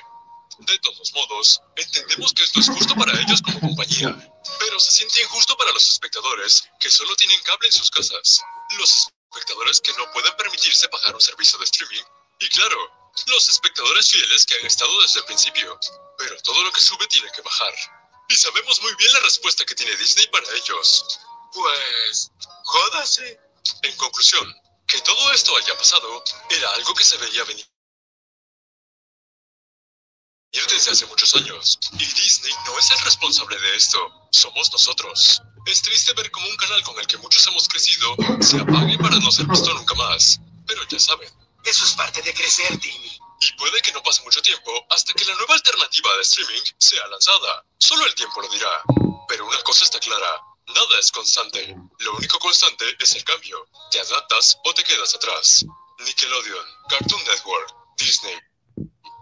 [0.59, 4.32] De todos modos, entendemos que esto es justo para ellos como compañía,
[4.65, 8.41] pero se siente injusto para los espectadores que solo tienen cable en sus casas,
[8.79, 12.05] los espectadores que no pueden permitirse pagar un servicio de streaming,
[12.39, 15.79] y claro, los espectadores fieles que han estado desde el principio,
[16.17, 17.75] pero todo lo que sube tiene que bajar.
[18.29, 21.05] Y sabemos muy bien la respuesta que tiene Disney para ellos.
[21.53, 22.31] Pues,
[22.65, 23.41] jódase.
[23.83, 24.55] En conclusión,
[24.89, 27.72] que todo esto haya pasado era algo que se veía venir
[30.53, 31.79] desde hace muchos años.
[31.93, 33.99] Y Disney no es el responsable de esto,
[34.31, 35.41] somos nosotros.
[35.67, 39.19] Es triste ver cómo un canal con el que muchos hemos crecido se apague para
[39.19, 40.39] no ser visto nunca más.
[40.67, 41.31] Pero ya saben.
[41.65, 43.19] Eso es parte de crecer, Timmy.
[43.41, 47.07] Y puede que no pase mucho tiempo hasta que la nueva alternativa de streaming sea
[47.07, 47.65] lanzada.
[47.79, 48.83] Solo el tiempo lo dirá.
[49.29, 50.41] Pero una cosa está clara.
[50.69, 51.77] Nada es constante.
[52.01, 53.67] Lo único constante es el cambio.
[53.91, 55.65] Te adaptas o te quedas atrás.
[56.05, 58.37] Nickelodeon, Cartoon Network, Disney,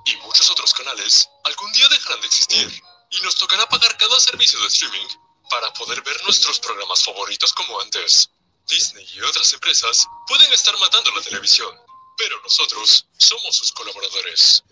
[0.07, 4.61] y muchos otros canales algún día dejarán de existir y nos tocará pagar cada servicio
[4.61, 5.07] de streaming
[5.51, 8.31] para poder ver nuestros programas favoritos como antes.
[8.69, 11.75] Disney y otras empresas pueden estar matando la televisión,
[12.17, 14.63] pero nosotros somos sus colaboradores.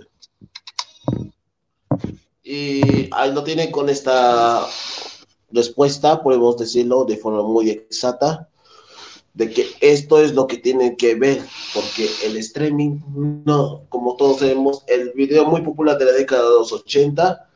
[2.45, 4.69] Y ahí lo tienen con esta
[5.51, 8.49] respuesta, podemos decirlo de forma muy exacta
[9.39, 11.41] de que esto es lo que tienen que ver,
[11.73, 12.99] porque el streaming,
[13.45, 17.49] no, como todos sabemos, el video muy popular de la década de los 80,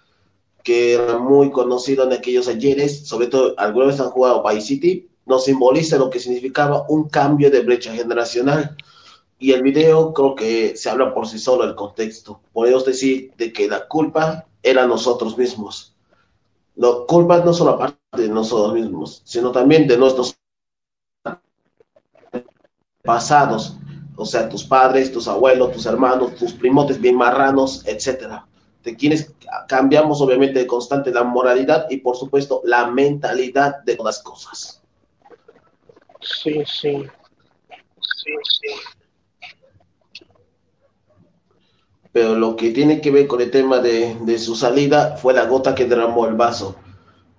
[0.62, 5.09] que era muy conocido en aquellos ayeres, sobre todo algunos vez han jugado Vice City,
[5.27, 8.77] nos simboliza lo que significaba un cambio de brecha generacional.
[9.40, 12.40] Y el video creo que se habla por sí solo el contexto.
[12.53, 15.97] Podemos decir de que la culpa era nosotros mismos.
[16.77, 20.37] La culpa no solo aparte de nosotros mismos, sino también de nuestros
[23.02, 23.76] pasados,
[24.16, 28.46] o sea, tus padres, tus abuelos, tus hermanos, tus primotes bien marranos, etcétera.
[28.82, 29.32] De quienes
[29.68, 34.82] cambiamos obviamente constante la moralidad y por supuesto la mentalidad de todas las cosas.
[36.20, 37.04] Sí, sí.
[38.24, 38.74] Sí, sí.
[42.12, 45.46] Pero lo que tiene que ver con el tema de, de su salida fue la
[45.46, 46.76] gota que derramó el vaso.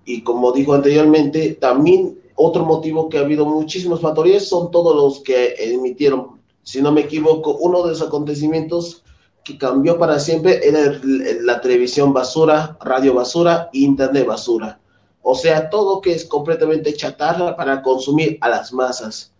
[0.04, 5.22] Y como dijo anteriormente, también otro motivo que ha habido muchísimos factores son todos los
[5.22, 6.40] que emitieron.
[6.62, 9.04] Si no me equivoco, uno de los acontecimientos
[9.44, 14.80] que cambió para siempre era la televisión basura, radio basura, internet basura.
[15.22, 19.32] O sea, todo que es completamente chatarra para consumir a las masas.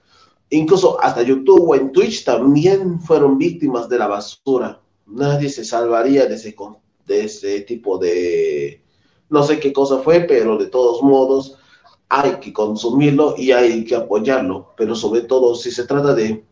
[0.50, 4.80] Incluso hasta YouTube o en Twitch también fueron víctimas de la basura.
[5.06, 6.54] Nadie se salvaría de ese,
[7.06, 8.82] de ese tipo de...
[9.30, 11.58] No sé qué cosa fue, pero de todos modos
[12.08, 16.44] hay que consumirlo y hay que apoyarlo, pero sobre todo si se trata de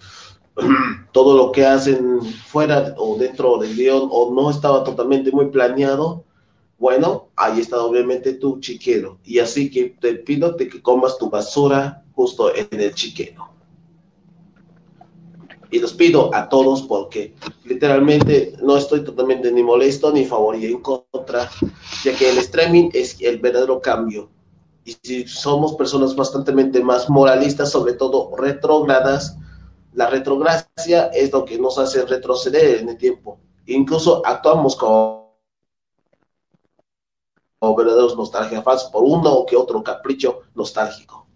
[1.13, 6.25] todo lo que hacen fuera o dentro del guion o no estaba totalmente muy planeado,
[6.79, 9.19] bueno, ahí está obviamente tu chiquero.
[9.25, 13.49] Y así que te pido que comas tu basura justo en el chiquero.
[15.71, 17.35] Y los pido a todos porque
[17.65, 21.49] literalmente no estoy totalmente ni molesto ni favorito en contra,
[22.05, 24.29] ya que el streaming es el verdadero cambio
[24.85, 29.39] y si somos personas bastante más moralistas, sobre todo retrógradas,
[29.93, 33.39] la retrogracia es lo que nos hace retroceder en el tiempo.
[33.67, 35.37] Incluso actuamos como,
[37.59, 41.27] como verdaderos nostalgia falsos por uno o que otro capricho nostálgico.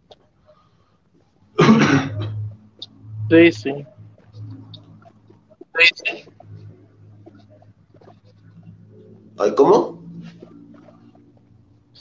[3.31, 3.87] Sí, sí.
[5.79, 6.25] Sí, sí.
[9.55, 10.06] ¿Cómo?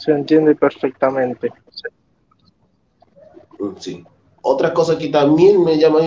[0.05, 1.51] Se entiende perfectamente.
[3.59, 4.03] Mm, sí.
[4.41, 6.01] Otra cosa que también me llama,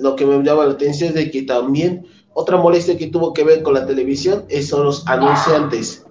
[0.00, 3.44] lo que me llama la atención es de que también otra molestia que tuvo que
[3.44, 6.04] ver con la televisión son los anunciantes.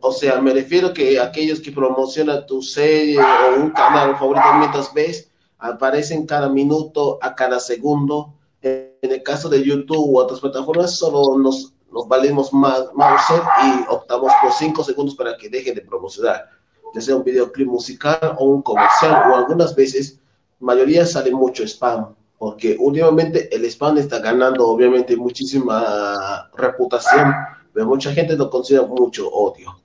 [0.00, 4.94] O sea, me refiero que aquellos que promocionan tu serie o un canal favorito mientras
[4.94, 8.32] ves, aparecen cada minuto, a cada segundo.
[8.62, 13.84] En el caso de YouTube u otras plataformas, solo nos nos valemos más mouse y
[13.88, 16.48] optamos por cinco segundos para que dejen de promocionar,
[16.94, 20.18] ya sea un videoclip musical o un comercial, o algunas veces,
[20.58, 27.32] mayoría sale mucho spam, porque últimamente el spam está ganando obviamente muchísima reputación,
[27.72, 29.80] pero mucha gente lo considera mucho odio.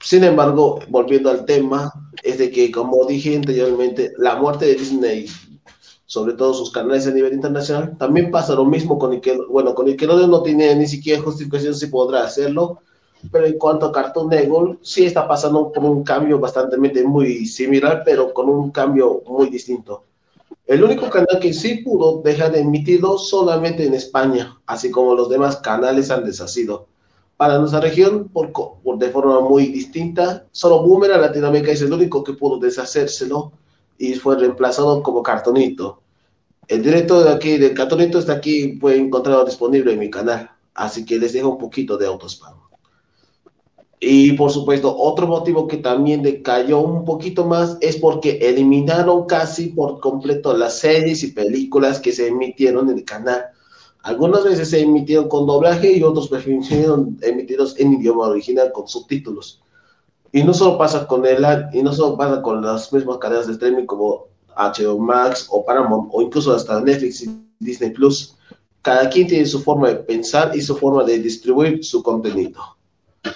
[0.00, 5.26] Sin embargo, volviendo al tema, es de que, como dije anteriormente, la muerte de Disney
[6.06, 7.96] sobre todo sus canales a nivel internacional.
[7.98, 9.52] También pasa lo mismo con Nickelodeon.
[9.52, 12.80] Bueno, con Nickelodeon no tiene ni siquiera justificación si podrá hacerlo,
[13.32, 18.02] Pero en cuanto a Cartoon Network, sí está pasando por un cambio bastante muy similar,
[18.04, 20.04] pero con un cambio muy distinto.
[20.66, 25.28] El único canal que sí pudo dejar de emitirlo solamente en España, así como los
[25.28, 26.86] demás canales han deshacido.
[27.36, 28.52] Para nuestra región, por,
[28.98, 33.52] de forma muy distinta, solo Boomerang Latinoamérica es el único que pudo deshacérselo
[33.98, 36.02] y fue reemplazado como Cartonito.
[36.68, 41.04] El directo de aquí, del Cartonito, está aquí, fue encontrado disponible en mi canal, así
[41.04, 42.54] que les dejo un poquito de autospam.
[43.98, 49.68] Y por supuesto, otro motivo que también decayó un poquito más es porque eliminaron casi
[49.68, 53.46] por completo las series y películas que se emitieron en el canal.
[54.02, 59.62] Algunas veces se emitieron con doblaje y otros prefirieron emitidos en idioma original con subtítulos.
[60.32, 63.54] Y no solo pasa con el y no solo pasa con las mismas cadenas de
[63.54, 68.36] streaming como HBO Max o Paramount o incluso hasta Netflix y Disney Plus.
[68.82, 72.76] Cada quien tiene su forma de pensar y su forma de distribuir su contenido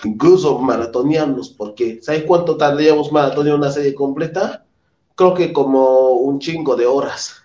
[0.05, 4.65] incluso maratoniarnos, porque ¿sabes cuánto tardaríamos maratonear una serie completa?
[5.15, 7.37] Creo que como un chingo de horas.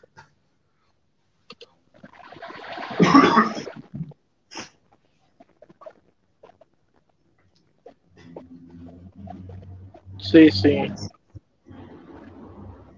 [10.35, 10.77] Sí, sí.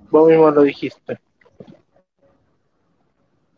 [0.09, 1.19] Vos mismo lo dijiste.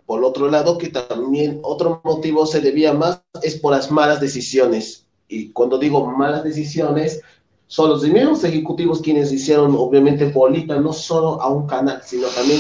[0.06, 5.08] Por otro lado, que también otro motivo se debía más es por las malas decisiones
[5.30, 7.22] y cuando digo malas decisiones,
[7.68, 12.60] son los mismos ejecutivos quienes hicieron, obviamente, bolita no solo a un canal, sino también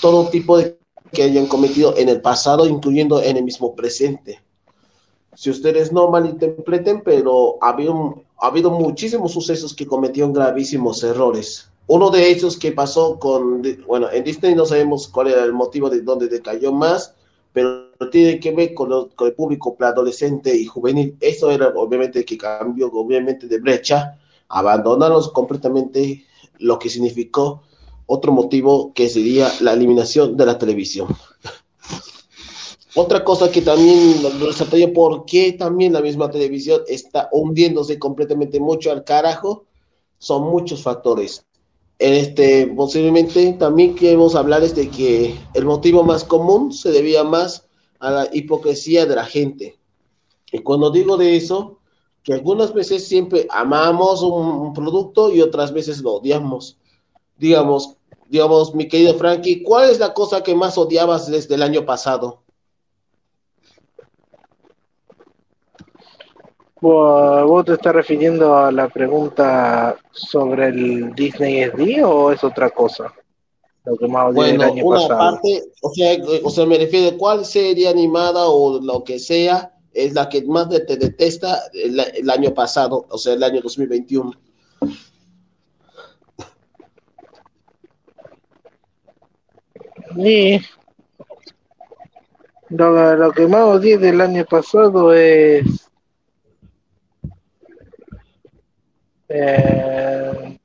[0.00, 0.78] todo tipo de
[1.10, 4.40] que hayan cometido en el pasado, incluyendo en el mismo presente.
[5.34, 11.70] Si ustedes no malinterpreten, pero ha habido, ha habido muchísimos sucesos que cometieron gravísimos errores.
[11.86, 15.88] Uno de ellos que pasó con, bueno, en Disney no sabemos cuál era el motivo
[15.88, 17.14] de dónde decayó más,
[17.52, 21.16] pero tiene que ver con, el público adolescente y juvenil.
[21.20, 26.24] Eso era obviamente que cambió obviamente de brecha, abandonarlos completamente,
[26.58, 27.62] lo que significó
[28.06, 31.06] otro motivo que sería la eliminación de la televisión.
[32.94, 38.92] Otra cosa que también resaltaría por qué también la misma televisión está hundiéndose completamente mucho
[38.92, 39.64] al carajo,
[40.18, 41.44] son muchos factores.
[41.98, 47.66] Este, posiblemente también queremos hablar de que el motivo más común se debía más
[47.98, 49.78] a la hipocresía de la gente.
[50.50, 51.78] Y cuando digo de eso,
[52.22, 56.76] que algunas veces siempre amamos un, producto y otras veces lo odiamos.
[57.38, 57.96] Digamos,
[58.28, 62.41] digamos, mi querido Frankie, ¿cuál es la cosa que más odiabas desde el año pasado?
[66.82, 73.14] ¿Vos te estás refiriendo a la pregunta sobre el Disney SD o es otra cosa?
[73.84, 77.44] Lo que más bueno, año una parte, o sea, o sea, me refiero a cuál
[77.44, 83.06] serie animada o lo que sea es la que más te detesta el, año pasado,
[83.08, 84.32] o sea, el año 2021.
[90.16, 90.60] Sí.
[92.70, 95.91] Lo, lo que más odié del año pasado es
[99.34, 100.58] eh,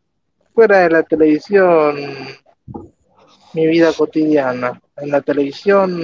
[0.54, 1.96] fuera de la televisión
[3.54, 4.82] mi vida cotidiana.
[4.98, 6.02] En la televisión,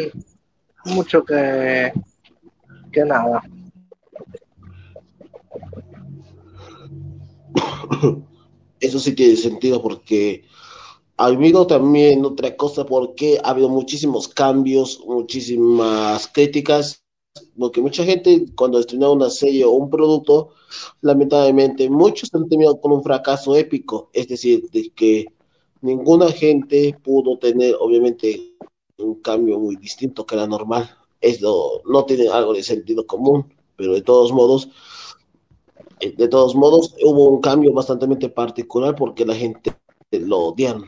[0.85, 1.91] mucho que,
[2.91, 3.43] que nada.
[8.79, 10.45] Eso sí tiene sentido porque
[11.17, 17.02] habido también otra cosa porque ha habido muchísimos cambios, muchísimas críticas,
[17.57, 20.53] porque mucha gente cuando estrena una serie o un producto,
[21.01, 25.25] lamentablemente muchos han tenido con un fracaso épico, es decir, de que
[25.81, 28.55] ninguna gente pudo tener, obviamente,
[28.97, 30.89] un cambio muy distinto que era normal.
[31.21, 34.69] Esto no tiene algo de sentido común, pero de todos modos,
[35.99, 39.73] eh, de todos modos, hubo un cambio bastante particular porque la gente
[40.11, 40.85] lo odian.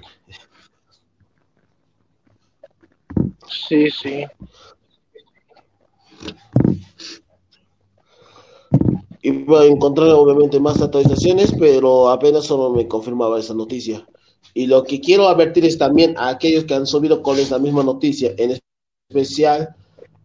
[3.47, 4.25] Sí, sí.
[9.21, 14.05] Iba a encontrar obviamente más actualizaciones, pero apenas solo me confirmaba esa noticia.
[14.53, 17.83] Y lo que quiero advertir es también a aquellos que han subido con esa misma
[17.83, 18.59] noticia, en
[19.09, 19.75] especial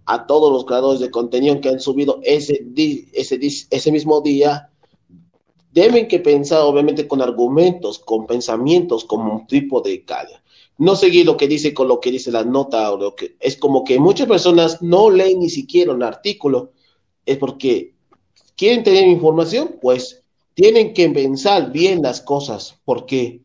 [0.06, 2.64] a todos los creadores de contenido que han subido ese,
[3.12, 3.38] ese,
[3.70, 4.70] ese mismo día,
[5.72, 10.39] deben que pensar obviamente con argumentos, con pensamientos, como un tipo de calla.
[10.80, 13.58] No seguir lo que dice con lo que dice la nota o lo que es
[13.58, 16.72] como que muchas personas no leen ni siquiera un artículo,
[17.26, 17.92] es porque
[18.56, 20.22] quieren tener información, pues
[20.54, 23.42] tienen que pensar bien las cosas, porque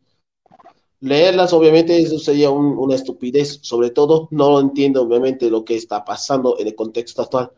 [1.00, 3.58] leerlas, obviamente, eso sería una estupidez.
[3.60, 7.50] Sobre todo, no entiendo, obviamente, lo que está pasando en el contexto actual.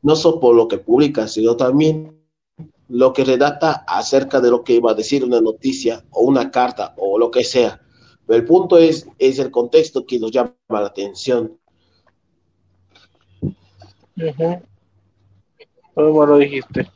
[0.00, 2.22] No solo por lo que publica, sino también
[2.88, 6.94] lo que redacta acerca de lo que iba a decir una noticia o una carta
[6.98, 7.80] o lo que sea.
[8.28, 11.58] Pero el punto es, es el contexto que nos llama la atención.
[14.16, 14.62] Ujú.
[15.94, 16.86] ¿Cómo lo dijiste?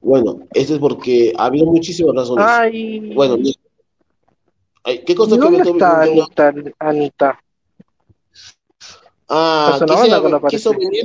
[0.00, 2.44] Bueno, esto es porque ha habido muchísimas razones.
[2.48, 3.36] Ay, Bueno,
[5.06, 6.54] ¿qué cosa ¿y que me ¿dónde to- está Anita?
[6.78, 7.40] Anita?
[9.32, 11.04] Ah, quisiera- quiso venir,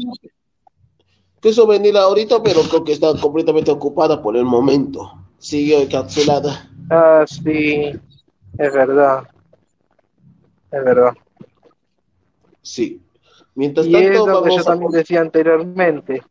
[1.40, 5.14] quiso venir ahorita, pero creo que está completamente ocupada por el momento.
[5.38, 6.72] Sigue encapsulada.
[6.90, 7.92] Ah, sí,
[8.58, 9.28] es verdad.
[10.72, 11.14] Es verdad.
[12.64, 13.00] Sí.
[13.54, 14.64] Mientras Y es lo que yo a...
[14.64, 16.24] también decía anteriormente,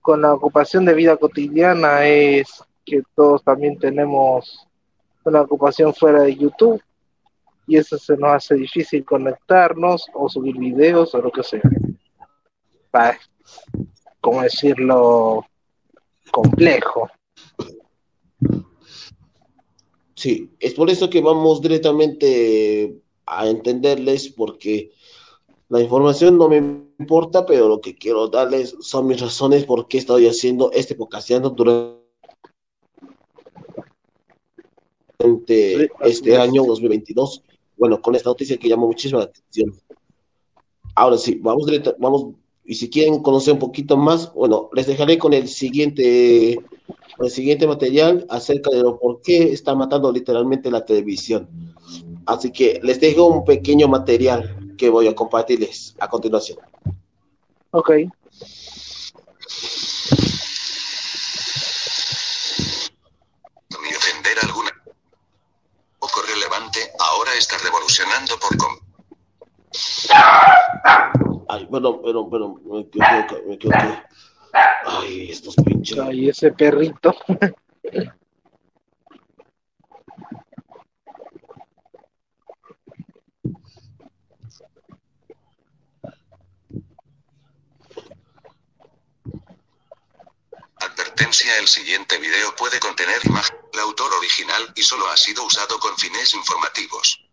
[0.00, 4.66] con la ocupación de vida cotidiana es que todos también tenemos
[5.24, 6.80] una ocupación fuera de YouTube
[7.72, 11.62] y eso se nos hace difícil conectarnos o subir videos o lo que sea.
[12.94, 13.16] Va,
[14.20, 15.46] ¿Cómo decirlo?
[16.30, 17.08] Complejo.
[20.14, 24.92] Sí, es por eso que vamos directamente a entenderles, porque
[25.70, 29.96] la información no me importa, pero lo que quiero darles son mis razones por qué
[29.96, 32.02] estoy haciendo este podcasteando durante
[36.02, 36.38] este es.
[36.38, 37.42] año 2022.
[37.82, 39.74] Bueno, con esta noticia que llamó muchísimo la atención.
[40.94, 41.66] Ahora sí, vamos
[41.98, 42.26] vamos,
[42.64, 46.60] y si quieren conocer un poquito más, bueno, les dejaré con el siguiente,
[47.16, 51.48] con el siguiente material acerca de lo por qué está matando literalmente la televisión.
[52.24, 56.60] Así que les dejo un pequeño material que voy a compartirles a continuación.
[57.72, 57.90] Ok.
[63.82, 64.70] Ni ofender a alguna.
[66.02, 68.76] Poco relevante, ahora está revolucionando por com.
[71.48, 74.02] Ay, perdón, perdón, perdón, me equivoqué, me equivoqué.
[74.84, 75.98] Ay, estos pinches.
[75.98, 77.14] Ay, ese perrito.
[90.76, 95.78] Advertencia: el siguiente video puede contener imagen del autor original y solo ha sido usado
[95.78, 97.31] con fines informativos.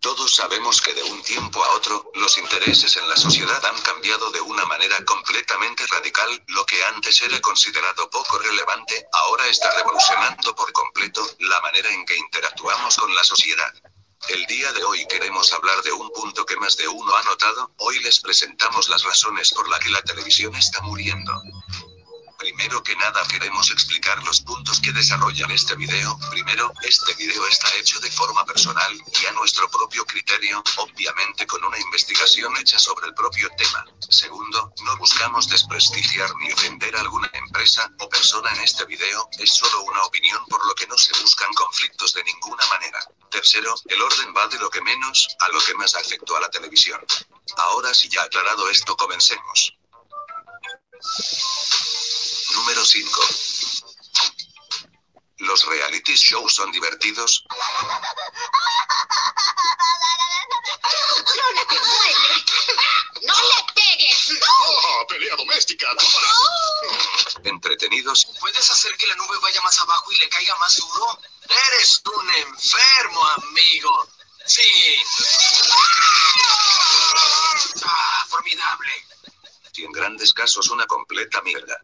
[0.00, 4.30] Todos sabemos que de un tiempo a otro, los intereses en la sociedad han cambiado
[4.30, 10.54] de una manera completamente radical, lo que antes era considerado poco relevante, ahora está revolucionando
[10.54, 13.74] por completo la manera en que interactuamos con la sociedad.
[14.28, 17.74] El día de hoy queremos hablar de un punto que más de uno ha notado,
[17.76, 21.32] hoy les presentamos las razones por las que la televisión está muriendo.
[22.40, 26.18] Primero que nada queremos explicar los puntos que desarrollan este video.
[26.30, 31.62] Primero, este video está hecho de forma personal y a nuestro propio criterio, obviamente con
[31.62, 33.84] una investigación hecha sobre el propio tema.
[34.08, 39.52] Segundo, no buscamos desprestigiar ni ofender a alguna empresa o persona en este video, es
[39.52, 43.04] solo una opinión por lo que no se buscan conflictos de ninguna manera.
[43.30, 46.48] Tercero, el orden va de lo que menos a lo que más afectó a la
[46.48, 47.04] televisión.
[47.58, 49.74] Ahora sí ya aclarado esto, comencemos.
[52.54, 53.22] Número 5.
[55.38, 57.44] ¿Los reality shows son divertidos?
[61.36, 62.44] ¡No le muele!
[63.22, 64.38] ¡No le pegues!
[64.42, 65.86] ¡Oh, pelea doméstica!
[65.96, 66.28] ¡Tómala!
[67.44, 68.26] ¿Entretenidos?
[68.38, 71.18] ¿Puedes hacer que la nube vaya más abajo y le caiga más duro?
[71.48, 74.08] Eres un enfermo, amigo.
[74.46, 74.96] Sí.
[77.84, 78.90] Ah, formidable.
[79.74, 81.82] Y en grandes casos una completa mierda.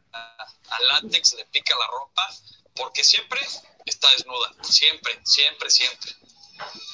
[0.81, 2.29] Látex le pica la ropa
[2.74, 3.41] porque siempre
[3.85, 4.53] está desnuda.
[4.62, 6.14] Siempre, siempre, siempre.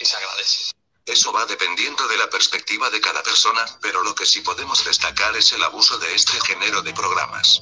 [0.00, 0.72] Y se agradece.
[1.04, 5.36] Eso va dependiendo de la perspectiva de cada persona, pero lo que sí podemos destacar
[5.36, 7.60] es el abuso de este género de programas.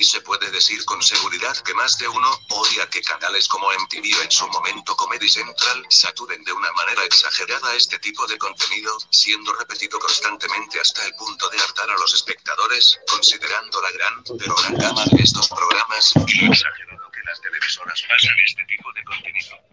[0.00, 4.18] Y se puede decir con seguridad que más de uno odia que canales como MTV
[4.18, 8.96] o en su momento Comedy Central saturen de una manera exagerada este tipo de contenido,
[9.10, 14.54] siendo repetido constantemente hasta el punto de hartar a los espectadores, considerando la gran, pero
[14.54, 19.04] gran gama de estos programas y lo exagerado que las televisoras pasan este tipo de
[19.04, 19.69] contenido.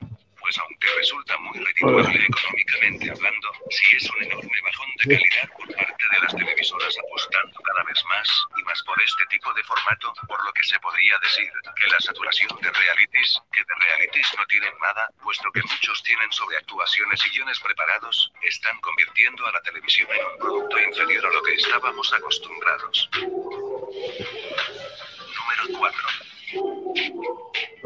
[0.48, 5.68] Pues aunque resulta muy redituable económicamente hablando, sí es un enorme bajón de calidad por
[5.76, 10.14] parte de las televisoras apostando cada vez más y más por este tipo de formato,
[10.26, 14.46] por lo que se podría decir que la saturación de realities, que de realities no
[14.46, 20.08] tienen nada, puesto que muchos tienen sobreactuaciones y guiones preparados, están convirtiendo a la televisión
[20.14, 23.10] en un producto inferior a lo que estábamos acostumbrados.
[25.36, 26.08] Número 4.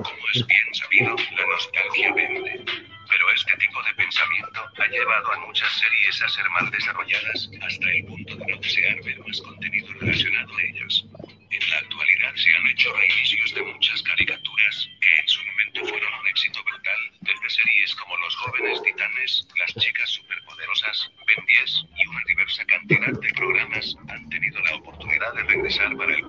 [0.03, 2.65] Como es bien sabido, la nostalgia vende.
[3.09, 7.91] Pero este tipo de pensamiento ha llevado a muchas series a ser mal desarrolladas hasta
[7.91, 11.05] el punto de no desear ver más contenido relacionado a ellas.
[11.51, 16.13] En la actualidad se han hecho reinicios de muchas caricaturas que en su momento fueron
[16.13, 22.07] un éxito brutal, desde series como Los jóvenes titanes, Las chicas superpoderosas, Ben 10 y
[22.07, 26.25] una diversa cantidad de programas han tenido la oportunidad de regresar para el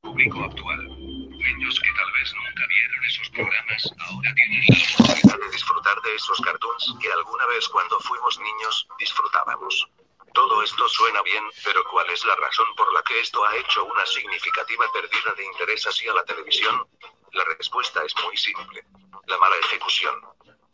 [0.00, 1.11] público actual.
[1.42, 6.14] Niños que tal vez nunca vieron esos programas, ahora tienen la oportunidad de disfrutar de
[6.14, 9.88] esos cartoons que alguna vez cuando fuimos niños, disfrutábamos.
[10.34, 13.84] Todo esto suena bien, pero ¿cuál es la razón por la que esto ha hecho
[13.84, 16.86] una significativa pérdida de interés hacia la televisión?
[17.32, 18.84] La respuesta es muy simple.
[19.26, 20.14] La mala ejecución.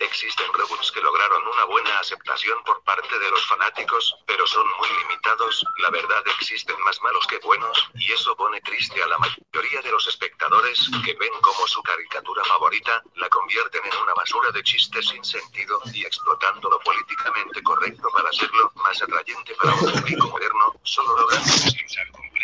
[0.00, 4.88] Existen reboots que lograron una buena aceptación por parte de los fanáticos, pero son muy
[5.02, 9.82] limitados, la verdad existen más malos que buenos, y eso pone triste a la mayoría
[9.82, 14.62] de los espectadores, que ven como su caricatura favorita, la convierten en una basura de
[14.62, 20.28] chistes sin sentido, y explotando lo políticamente correcto para hacerlo más atrayente para un público
[20.28, 21.42] moderno, solo logran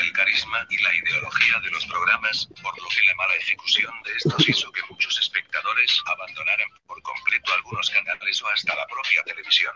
[0.00, 4.12] el carisma y la ideología de los programas, por lo que la mala ejecución de
[4.12, 9.74] estos hizo que muchos espectadores abandonaran por completo algunos canales o hasta la propia televisión.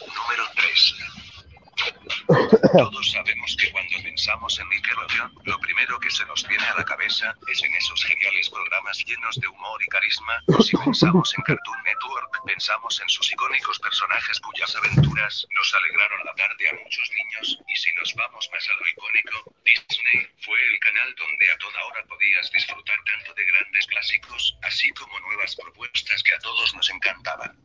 [0.00, 0.94] Número 3.
[2.72, 6.84] Todos sabemos que cuando pensamos en Nickelodeon, lo primero que se nos viene a la
[6.84, 11.82] cabeza es en esos geniales programas llenos de humor y carisma, si pensamos en Cartoon
[11.84, 17.58] Network, pensamos en sus icónicos personajes cuyas aventuras nos alegraron la tarde a muchos niños,
[17.68, 21.84] y si nos vamos más a lo icónico, Disney fue el canal donde a toda
[21.84, 26.88] hora podías disfrutar tanto de grandes clásicos, así como nuevas propuestas que a todos nos
[26.90, 27.56] encantaban.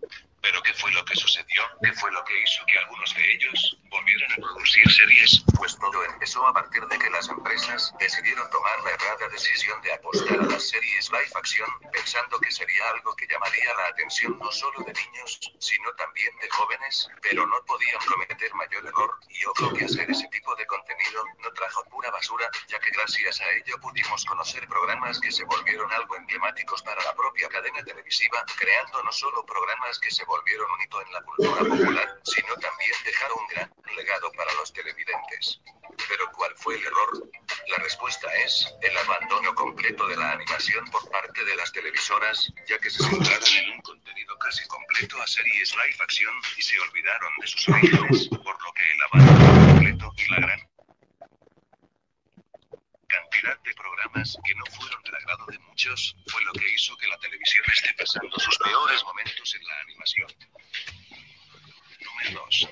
[0.41, 1.63] Pero ¿qué fue lo que sucedió?
[1.83, 5.43] ¿Qué fue lo que hizo que algunos de ellos volvieran a producir series?
[5.57, 9.93] Pues todo empezó a partir de que las empresas decidieron tomar la errada decisión de
[9.93, 14.51] apostar a las series live action, pensando que sería algo que llamaría la atención no
[14.51, 19.73] solo de niños, sino también de jóvenes, pero no podían prometer mayor error, y ojo
[19.73, 23.79] que hacer ese tipo de contenido no trajo pura basura, ya que gracias a ello
[23.81, 29.11] pudimos conocer programas que se volvieron algo emblemáticos para la propia cadena televisiva, creando no
[29.11, 33.69] solo programas que se volvieron un hito en la cultura popular, sino también dejaron gran
[33.95, 35.61] legado para los televidentes.
[36.07, 37.29] Pero ¿cuál fue el error?
[37.67, 42.77] La respuesta es, el abandono completo de la animación por parte de las televisoras, ya
[42.79, 47.31] que se centraron en un contenido casi completo a series live action y se olvidaron
[47.39, 50.69] de sus orígenes, por lo que el abandono completo y la gran
[53.07, 57.07] cantidad de programas que no fueron del agrado de muchos, fue lo que hizo que
[57.07, 60.27] la televisión esté pasando sus peores momentos en la animación.
[62.01, 62.69] Número 2.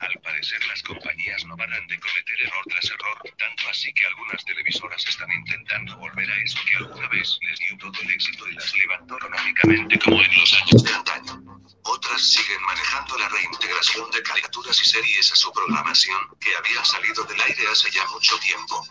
[0.00, 4.44] Al parecer las compañías no paran de cometer error tras error, tanto así que algunas
[4.44, 8.54] televisoras están intentando volver a eso que alguna vez les dio todo el éxito y
[8.54, 11.42] las levantó económicamente como en los años de antaño.
[11.82, 17.24] Otras siguen manejando la reintegración de caricaturas y series a su programación, que había salido
[17.24, 18.86] del aire hace ya mucho tiempo.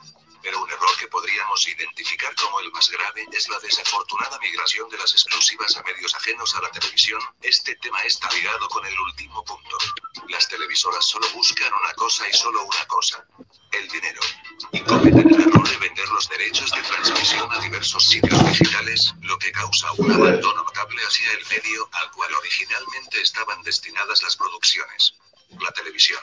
[0.48, 4.98] Pero un error que podríamos identificar como el más grave es la desafortunada migración de
[4.98, 7.20] las exclusivas a medios ajenos a la televisión.
[7.42, 9.78] Este tema está ligado con el último punto.
[10.30, 13.28] Las televisoras solo buscan una cosa y solo una cosa.
[13.74, 14.22] El dinero.
[14.72, 19.38] Y cometen el error de vender los derechos de transmisión a diversos sitios digitales, lo
[19.38, 25.14] que causa un abandono notable hacia el medio al cual originalmente estaban destinadas las producciones.
[25.60, 26.22] La televisión.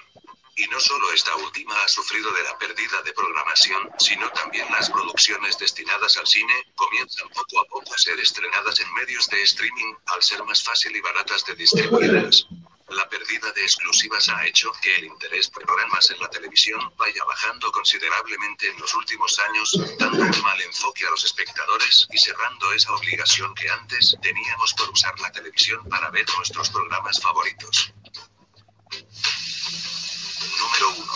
[0.56, 4.88] Y no solo esta última ha sufrido de la pérdida de programación, sino también las
[4.88, 9.94] producciones destinadas al cine, comienzan poco a poco a ser estrenadas en medios de streaming,
[10.06, 12.46] al ser más fácil y baratas de distribuirlas.
[12.90, 17.24] La pérdida de exclusivas ha hecho que el interés por programas en la televisión vaya
[17.24, 22.72] bajando considerablemente en los últimos años, dando un mal enfoque a los espectadores y cerrando
[22.72, 27.92] esa obligación que antes teníamos por usar la televisión para ver nuestros programas favoritos.
[30.58, 31.12] Número 1.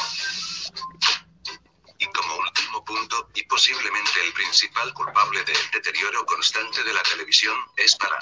[1.99, 7.57] Y como último punto, y posiblemente el principal culpable del deterioro constante de la televisión,
[7.77, 8.19] es para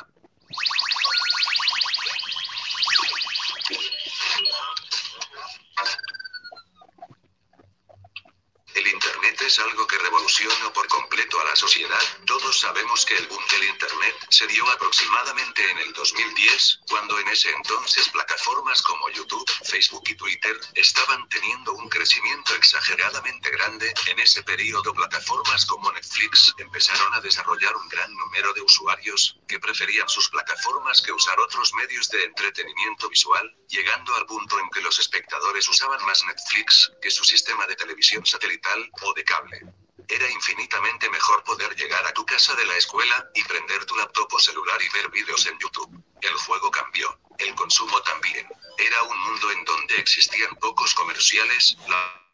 [8.77, 11.99] El Internet es algo que revolucionó por completo a la sociedad.
[12.27, 17.27] Todos sabemos que el boom del Internet se dio aproximadamente en el 2010, cuando en
[17.29, 23.93] ese entonces plataformas como YouTube, Facebook y Twitter estaban teniendo un crecimiento exageradamente grande.
[24.09, 29.59] En ese periodo plataformas como Netflix empezaron a desarrollar un gran número de usuarios que
[29.59, 34.83] preferían sus plataformas que usar otros medios de entretenimiento visual, llegando al punto en que
[34.83, 39.61] los espectadores usaban más Netflix que su sistema de televisión satelital o de cable.
[40.09, 44.33] Era infinitamente mejor poder llegar a tu casa de la escuela y prender tu laptop
[44.33, 46.03] o celular y ver vídeos en YouTube.
[46.21, 47.19] El juego cambió.
[47.39, 48.47] El consumo también.
[48.79, 52.26] Era un mundo en donde existían pocos comerciales, la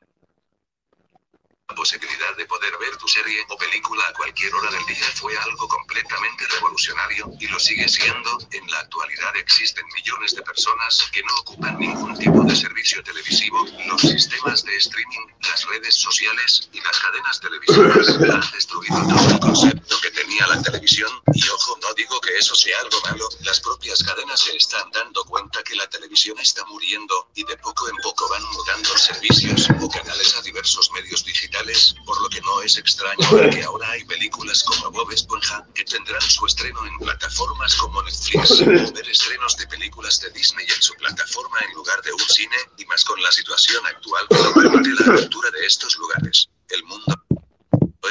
[1.72, 5.34] la posibilidad de poder ver tu serie o película a cualquier hora del día fue
[5.38, 8.38] algo completamente revolucionario, y lo sigue siendo.
[8.50, 13.64] En la actualidad existen millones de personas que no ocupan ningún tipo de servicio televisivo.
[13.86, 19.40] Los sistemas de streaming, las redes sociales y las cadenas televisivas han destruido todo el
[19.40, 21.10] concepto que tenía la televisión.
[21.32, 25.24] Y ojo, no digo que eso sea algo malo, las propias cadenas se están dando
[25.24, 29.88] cuenta que la televisión está muriendo, y de poco en poco van mudando servicios o
[29.88, 31.61] canales a diversos medios digitales
[32.04, 36.20] por lo que no es extraño que ahora hay películas como Bob Esponja que tendrán
[36.22, 41.58] su estreno en plataformas como Netflix, ver estrenos de películas de Disney en su plataforma
[41.68, 45.12] en lugar de un cine, y más con la situación actual que no permite la
[45.14, 46.48] apertura de estos lugares.
[46.68, 47.14] El mundo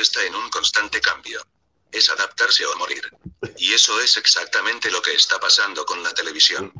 [0.02, 1.42] está en un constante cambio.
[1.92, 3.04] Es adaptarse o morir.
[3.58, 6.72] Y eso es exactamente lo que está pasando con la televisión.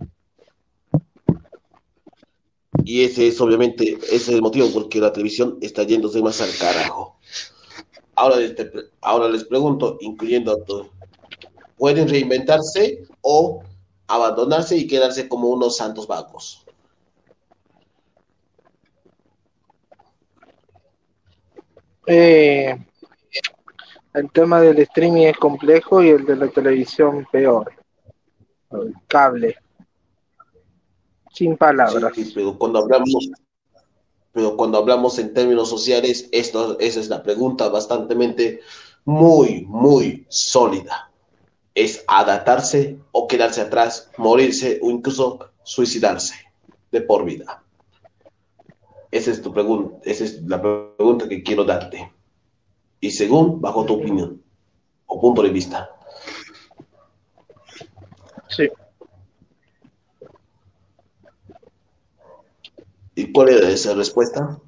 [2.84, 6.42] Y ese es obviamente ese es el motivo por que la televisión está yéndose más
[6.42, 7.18] al carajo.
[8.16, 8.56] Ahora, les-
[9.02, 10.88] ahora les pregunto, incluyendo a todos,
[11.78, 13.64] ¿pueden reinventarse o
[14.08, 16.66] abandonarse y quedarse como unos santos vagos?
[22.06, 22.76] Eh,
[24.14, 27.74] el tema del streaming es complejo y el de la televisión peor.
[28.72, 29.56] El cable.
[31.34, 32.14] Sin palabras.
[32.16, 33.30] Sí, pero cuando hablamos,
[34.32, 38.16] pero cuando hablamos en términos sociales, esto, esa es la pregunta bastante
[39.06, 41.12] muy, muy sólida.
[41.74, 46.36] ¿Es adaptarse o quedarse atrás, morirse o incluso suicidarse
[46.92, 47.64] de por vida?
[49.10, 52.12] Esa es tu pregunta, esa es la pregunta que quiero darte.
[53.00, 54.42] Y según, bajo tu opinión
[55.06, 55.90] o punto de vista.
[63.22, 64.60] ¿Y cuál era esa respuesta?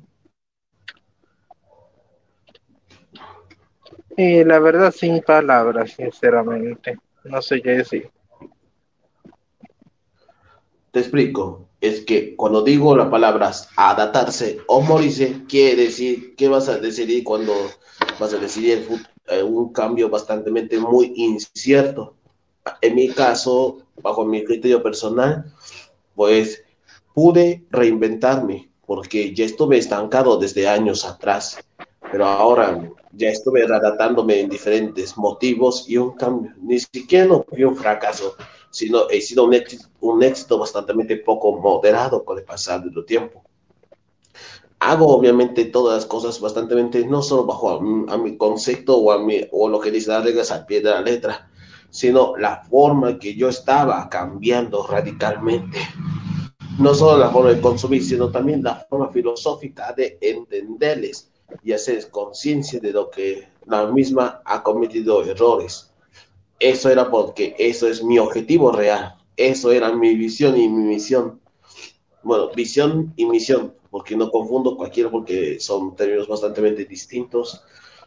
[4.16, 7.00] Y la verdad, sin palabras, sinceramente.
[7.24, 8.12] No sé qué decir.
[10.92, 11.68] Te explico.
[11.82, 17.24] Es que cuando digo las palabras adaptarse o morirse, quiere decir que vas a decidir
[17.24, 17.54] cuando
[18.20, 18.86] vas a decidir
[19.28, 22.14] el eh, un cambio bastante muy incierto.
[22.82, 25.52] En mi caso, bajo mi criterio personal,
[26.14, 26.63] pues
[27.14, 31.58] pude reinventarme porque ya estuve estancado desde años atrás,
[32.12, 36.52] pero ahora ya estuve adaptándome en diferentes motivos y un cambio.
[36.62, 38.36] Ni siquiera no fue un fracaso,
[38.70, 43.44] sino he sido un éxito, un éxito bastante poco moderado con el pasar del tiempo.
[44.80, 49.20] Hago obviamente todas las cosas bastante, no solo bajo a, a mi concepto o, a
[49.20, 51.50] mi, o lo que dice las reglas al pie de la letra,
[51.90, 55.80] sino la forma que yo estaba cambiando radicalmente.
[56.80, 61.30] No solo la forma de consumir, sino también la forma filosófica de entenderles
[61.64, 65.92] y hacer conciencia de lo que la misma ha cometido errores.
[66.60, 69.16] Eso era porque eso es mi objetivo real.
[69.38, 71.40] Eso era mi visión y mi misión.
[72.24, 77.62] Bueno, visión y misión, porque no confundo cualquiera porque son términos bastante distintos.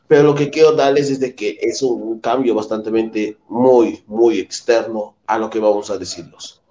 [0.09, 5.14] Pero lo que quiero darles es de que es un cambio bastante muy, muy externo
[5.27, 6.62] a lo que vamos a decirlos.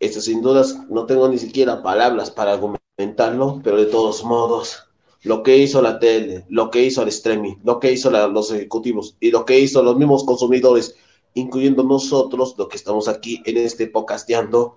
[0.00, 4.84] Esto sin dudas no tengo ni siquiera palabras para argumentarlo, pero de todos modos,
[5.22, 9.16] lo que hizo la tele, lo que hizo el streaming, lo que hizo los ejecutivos
[9.20, 10.96] y lo que hizo los mismos consumidores,
[11.34, 14.76] incluyendo nosotros, lo que estamos aquí en este podcasteando,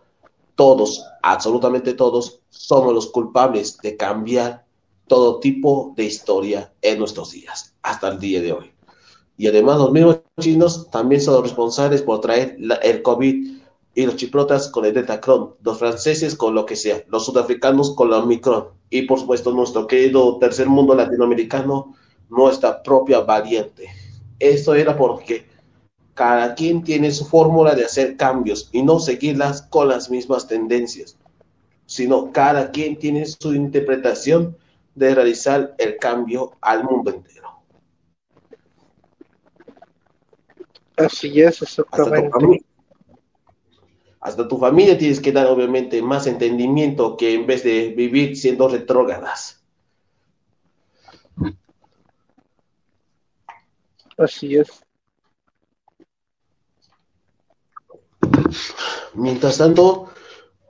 [0.56, 4.66] todos, absolutamente todos, somos los culpables de cambiar
[5.08, 8.72] todo tipo de historia en nuestros días, hasta el día de hoy.
[9.38, 13.57] Y además los mismos chinos también son los responsables por traer el COVID
[13.98, 18.12] y los chiprotas con el Deltacron, los franceses con lo que sea, los sudafricanos con
[18.12, 21.96] la Omicron y por supuesto nuestro querido tercer mundo latinoamericano,
[22.30, 23.90] nuestra propia variante.
[24.38, 25.48] Eso era porque
[26.14, 31.18] cada quien tiene su fórmula de hacer cambios y no seguirlas con las mismas tendencias,
[31.88, 34.56] sino cada quien tiene su interpretación
[34.94, 37.50] de realizar el cambio al mundo entero.
[40.98, 42.67] Así es, exactamente.
[44.28, 48.68] Hasta tu familia tienes que dar obviamente más entendimiento que en vez de vivir siendo
[48.68, 49.64] retrógradas.
[54.18, 54.68] Así es.
[59.14, 60.10] Mientras tanto,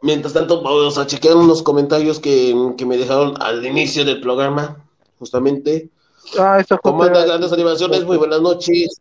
[0.03, 4.86] mientras tanto, vamos a chequear unos comentarios que, que me dejaron al inicio del programa,
[5.18, 5.89] justamente.
[6.38, 8.05] Ah, eso es ¿Cómo andan grandes animaciones?
[8.05, 8.99] Muy buenas noches.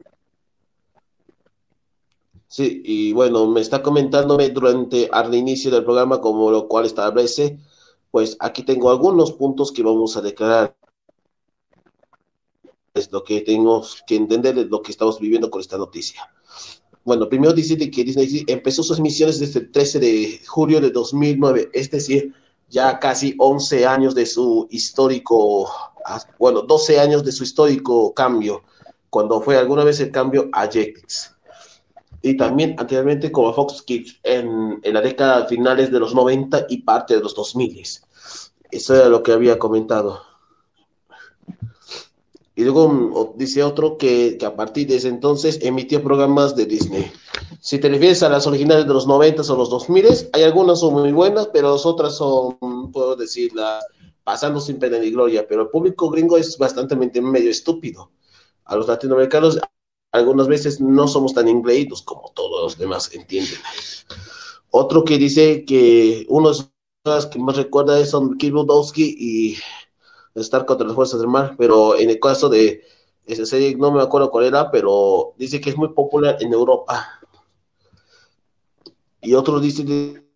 [2.57, 7.59] Sí, y bueno, me está comentándome durante al inicio del programa, como lo cual establece,
[8.11, 10.75] pues aquí tengo algunos puntos que vamos a declarar.
[12.95, 16.33] Es lo que tengo que entender de lo que estamos viviendo con esta noticia.
[17.05, 21.69] Bueno, primero dice que Disney empezó sus emisiones desde el 13 de julio de 2009,
[21.75, 22.33] es decir,
[22.71, 25.71] ya casi 11 años de su histórico,
[26.39, 28.63] bueno, 12 años de su histórico cambio,
[29.11, 31.36] cuando fue alguna vez el cambio a Jetix.
[32.27, 36.79] Y también anteriormente como Fox Kids en, en la década finales de los 90 y
[36.79, 37.85] parte de los 2000.
[38.73, 40.23] Eso era lo que había comentado.
[42.57, 46.67] Y luego mm, dice otro que, que, a partir de ese entonces emitió programas de
[46.67, 47.13] Disney.
[47.61, 50.95] Si te refieres a las originales de los 90 o los 2000, hay algunas son
[50.95, 52.59] muy buenas, pero las otras son,
[52.91, 53.79] puedo decirla,
[54.25, 55.47] pasando sin pena ni gloria.
[55.47, 58.11] Pero el público gringo es bastante medio estúpido.
[58.65, 59.61] A los latinoamericanos
[60.17, 63.59] algunas veces no somos tan ingreídos como todos los demás entienden.
[64.71, 66.65] Otro que dice que uno de
[67.05, 69.57] los que más recuerda es son Budowski y
[70.35, 72.83] estar contra las fuerzas del mar, pero en el caso de
[73.27, 77.21] esa serie no me acuerdo cuál era, pero dice que es muy popular en Europa.
[79.21, 80.27] Y otro dice que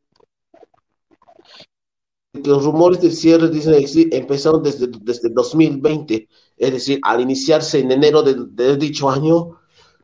[2.45, 3.75] los rumores de cierre dicen
[4.13, 9.60] empezaron desde, desde 2020, es decir, al iniciarse en enero de, dicho año,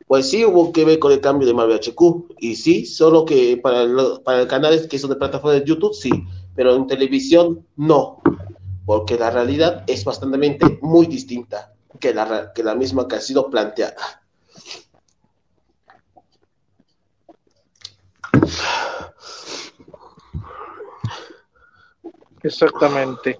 [0.07, 3.57] pues sí hubo que ver con el cambio de Marvel HQ, y sí, solo que
[3.57, 6.11] para, el, para el canal que son de plataforma de YouTube, sí,
[6.55, 8.21] pero en televisión no
[8.87, 13.49] porque la realidad es bastante muy distinta que la, que la misma que ha sido
[13.49, 14.23] planteada.
[22.41, 23.37] Exactamente.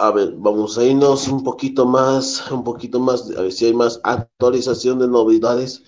[0.00, 3.74] A ver, vamos a irnos un poquito más, un poquito más, a ver si hay
[3.74, 5.82] más actualización de novedades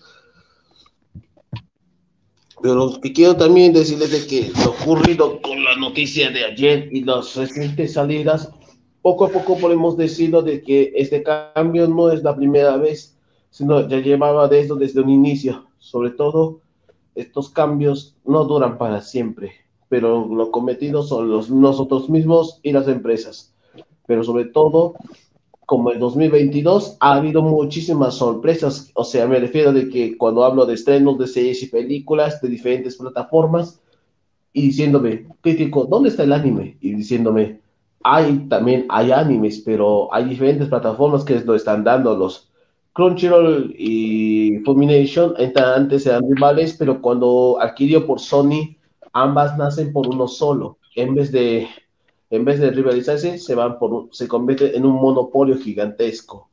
[2.62, 6.88] pero lo que quiero también decirles de que lo ocurrido con la noticia de ayer
[6.92, 8.52] y las recientes salidas,
[9.02, 13.18] poco a poco podemos decirlo de que este cambio no es la primera vez,
[13.50, 15.66] sino ya llevaba de eso desde un inicio.
[15.78, 16.60] Sobre todo,
[17.16, 19.54] estos cambios no duran para siempre,
[19.88, 23.51] pero lo cometido son los, nosotros mismos y las empresas.
[24.06, 24.94] Pero sobre todo,
[25.66, 30.66] como el 2022 ha habido muchísimas sorpresas, o sea, me refiero de que cuando hablo
[30.66, 33.80] de estrenos de series y películas de diferentes plataformas
[34.52, 36.76] y diciéndome, crítico, ¿dónde está el anime?
[36.80, 37.60] Y diciéndome,
[38.02, 42.48] hay también hay animes, pero hay diferentes plataformas que lo están dando los
[42.92, 48.76] Crunchyroll y Fulmination, antes eran rivales, pero cuando adquirió por Sony,
[49.14, 51.68] ambas nacen por uno solo, en vez de
[52.32, 56.48] en vez de rivalizarse, se van por se convierte en un monopolio gigantesco.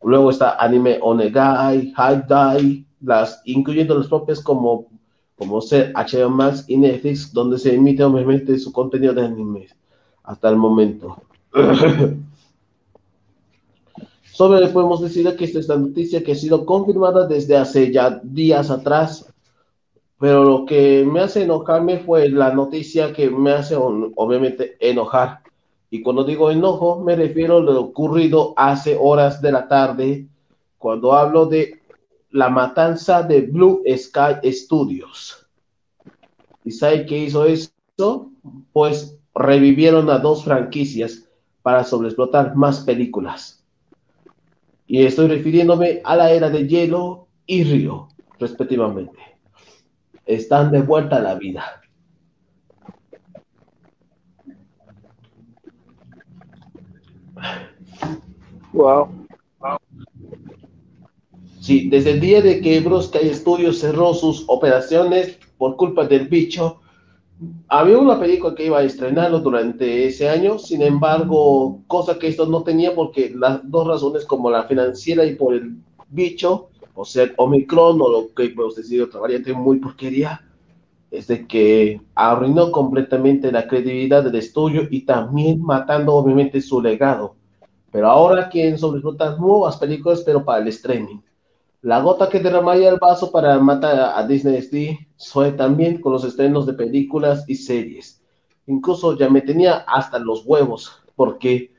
[0.00, 4.86] Luego está Anime Onegai, High Die, las, incluyendo las propias como,
[5.36, 9.66] como ser HBO Max y Netflix, donde se emite obviamente su contenido de anime
[10.22, 11.20] hasta el momento.
[14.22, 18.20] Sobre podemos decir que esta es la noticia que ha sido confirmada desde hace ya
[18.22, 19.31] días atrás
[20.22, 25.40] pero lo que me hace enojarme fue la noticia que me hace obviamente enojar.
[25.90, 30.28] Y cuando digo enojo, me refiero a lo ocurrido hace horas de la tarde,
[30.78, 31.80] cuando hablo de
[32.30, 35.44] la matanza de Blue Sky Studios.
[36.64, 38.30] ¿Y sabe qué hizo eso?
[38.72, 41.28] Pues revivieron a dos franquicias
[41.62, 43.64] para sobreexplotar más películas.
[44.86, 48.06] Y estoy refiriéndome a la era de hielo y río,
[48.38, 49.31] respectivamente
[50.26, 51.82] están de vuelta a la vida.
[58.72, 59.08] Wow.
[61.60, 66.80] Sí, desde el día de que Brosky Studios cerró sus operaciones por culpa del bicho,
[67.68, 72.46] había una película que iba a estrenarlo durante ese año, sin embargo, cosa que esto
[72.46, 75.76] no tenía porque las dos razones como la financiera y por el
[76.08, 80.40] bicho, o sea, Omicron o lo que podemos decir otra variante muy porquería,
[81.10, 87.36] es de que arruinó completamente la credibilidad del estudio y también matando obviamente su legado.
[87.90, 91.18] Pero ahora quieren sobreexplotar nuevas películas, pero para el streaming.
[91.82, 96.24] La gota que derramaría el vaso para matar a Disney SD fue también con los
[96.24, 98.22] estrenos de películas y series.
[98.66, 101.72] Incluso ya me tenía hasta los huevos, porque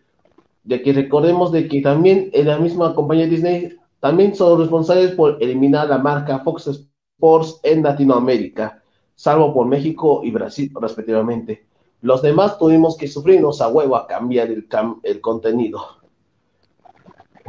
[0.64, 5.42] de que recordemos de que también en la misma compañía Disney también son responsables por
[5.42, 8.84] eliminar la marca Fox Sports en Latinoamérica,
[9.16, 11.66] salvo por México y Brasil respectivamente.
[12.02, 15.80] Los demás tuvimos que sufrirnos a huevo a cambiar el, contenido.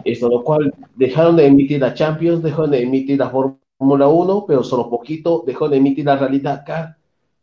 [0.04, 4.62] Esto lo cual dejaron de emitir la Champions, dejaron de emitir la Fórmula 1, pero
[4.62, 6.98] solo poquito dejó de emitir la realidad acá,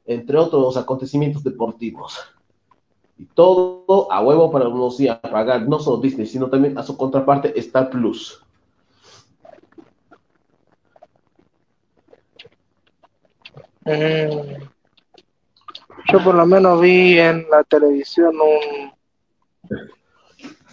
[0.06, 2.18] entre otros acontecimientos deportivos.
[3.18, 6.96] Y todo a huevo para unos días pagar no solo Disney, sino también a su
[6.96, 8.42] contraparte Star Plus.
[13.86, 14.72] Mm.
[16.12, 18.92] Yo por lo menos vi en la televisión un,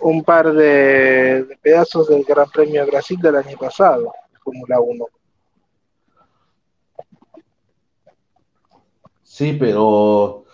[0.00, 5.06] un par de, pedazos del Gran Premio de Brasil del año pasado, Fórmula 1.
[9.22, 10.44] Sí, pero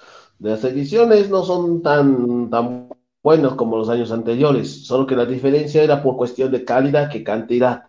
[0.40, 2.90] las ediciones no son tan, tan
[3.22, 7.24] buenas como los años anteriores, solo que la diferencia era por cuestión de calidad que
[7.24, 7.84] cantidad.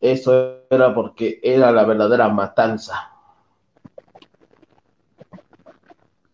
[0.00, 3.09] Eso era porque era la verdadera matanza.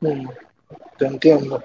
[0.01, 1.63] Te entiendo.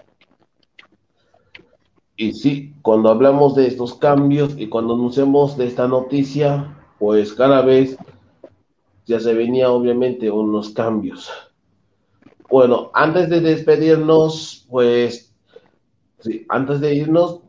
[2.15, 7.61] Y sí, cuando hablamos de estos cambios y cuando anunciamos de esta noticia, pues cada
[7.63, 7.97] vez
[9.05, 11.31] ya se venía obviamente unos cambios.
[12.49, 15.33] Bueno, antes de despedirnos, pues,
[16.19, 17.39] sí, antes de irnos,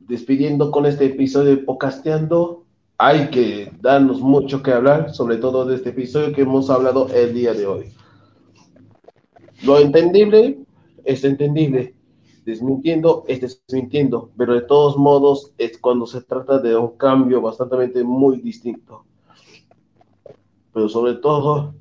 [0.00, 2.64] despidiendo con este episodio de Pocasteando,
[2.98, 7.32] hay que darnos mucho que hablar, sobre todo de este episodio que hemos hablado el
[7.32, 7.92] día de hoy.
[9.62, 10.58] Lo entendible
[11.04, 11.94] es entendible,
[12.44, 18.04] desmintiendo es desmintiendo, pero de todos modos es cuando se trata de un cambio bastante
[18.04, 19.04] muy distinto.
[20.72, 21.74] Pero sobre todo,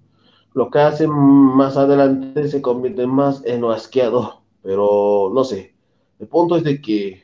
[0.54, 5.74] lo que hace más adelante se convierte más en lo asqueado, pero no sé.
[6.20, 7.24] El punto es de que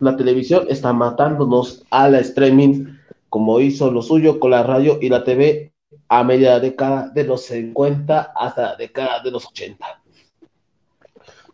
[0.00, 2.84] la televisión está matándonos a la streaming,
[3.30, 5.72] como hizo lo suyo con la radio y la TV
[6.08, 10.02] a media década de los 50 hasta la década de los 80.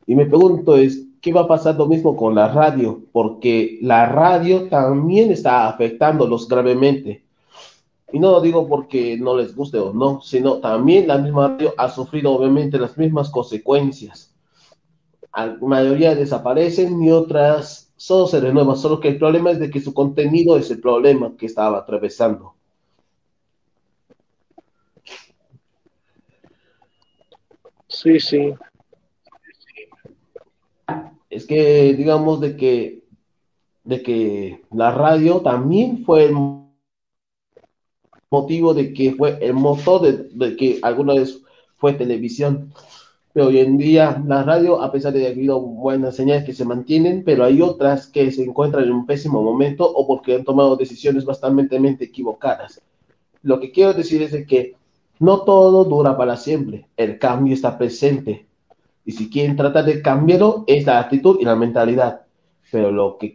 [0.07, 3.03] Y me pregunto es, ¿qué va a pasar lo mismo con la radio?
[3.13, 7.25] Porque la radio también está afectándolos gravemente.
[8.13, 11.75] Y no lo digo porque no les guste o no, sino también la misma radio
[11.77, 14.33] ha sufrido obviamente las mismas consecuencias.
[15.35, 19.81] La mayoría desaparecen y otras solo se renuevan, solo que el problema es de que
[19.81, 22.54] su contenido es el problema que estaba atravesando.
[27.95, 28.55] Sí, sí.
[31.30, 33.05] Es que digamos de que
[33.84, 36.34] de que la radio también fue el
[38.30, 41.40] motivo de que fue el motor de, que alguna vez
[41.76, 42.72] fue televisión.
[43.32, 46.53] Pero hoy en día la radio, a pesar de que ha habido buenas señales que
[46.53, 50.45] se mantienen, pero hay otras que se encuentran en un pésimo momento o porque han
[50.45, 52.80] tomado decisiones bastante equivocadas.
[53.42, 54.76] Lo que quiero decir es de que
[55.19, 58.47] no todo dura para siempre, el cambio está presente.
[59.05, 62.23] Y si quieren tratar de cambiarlo, es la actitud y la mentalidad.
[62.71, 63.33] Pero lo que,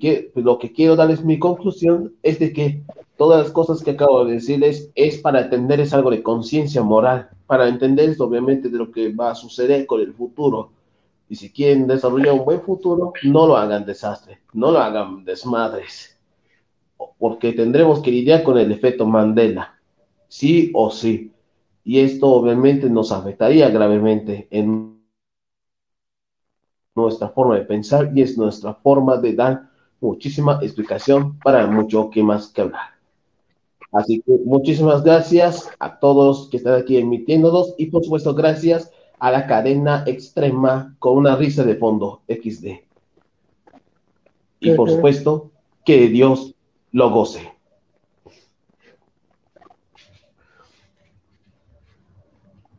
[0.73, 2.81] quiero darles mi conclusión es de que
[3.17, 7.29] todas las cosas que acabo de decirles es para entender es algo de conciencia moral,
[7.45, 10.71] para entender obviamente de lo que va a suceder con el futuro.
[11.29, 16.17] Y si quieren desarrollar un buen futuro, no lo hagan desastre, no lo hagan desmadres,
[17.19, 19.79] porque tendremos que lidiar con el efecto Mandela,
[20.27, 21.31] sí o sí
[21.89, 25.01] y esto obviamente nos afectaría gravemente en
[26.95, 32.21] nuestra forma de pensar y es nuestra forma de dar muchísima explicación para mucho que
[32.21, 32.91] más que hablar.
[33.91, 39.31] Así que muchísimas gracias a todos que están aquí emitiéndonos y por supuesto gracias a
[39.31, 42.67] la cadena extrema con una risa de fondo XD.
[44.59, 45.49] Y por supuesto
[45.83, 46.53] que Dios
[46.91, 47.58] lo goce.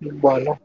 [0.01, 0.59] Bueno.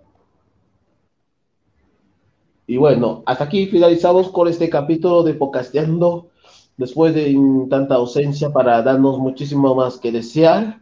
[2.68, 6.32] Y bueno, hasta aquí finalizamos con este capítulo de Pocasteando,
[6.78, 7.38] después de
[7.70, 10.82] tanta ausencia para darnos muchísimo más que desear.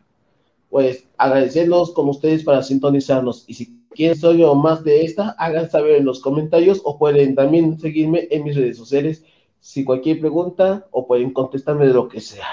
[0.69, 3.43] Pues agradecerlos con ustedes para sintonizarnos.
[3.47, 7.79] Y si quieren saber más de esta, hagan saber en los comentarios o pueden también
[7.79, 9.23] seguirme en mis redes sociales
[9.59, 12.47] si cualquier pregunta o pueden contestarme de lo que sea.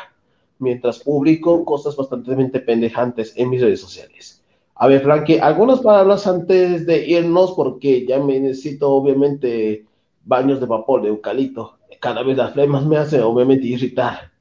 [0.59, 4.40] Mientras publico cosas bastante pendejantes en mis redes sociales.
[4.83, 9.85] A ver, Frankie, algunas palabras antes de irnos, porque ya me necesito, obviamente,
[10.25, 11.79] baños de vapor de eucalipto.
[12.01, 14.33] Cada vez las flemas me hacen, obviamente, irritar.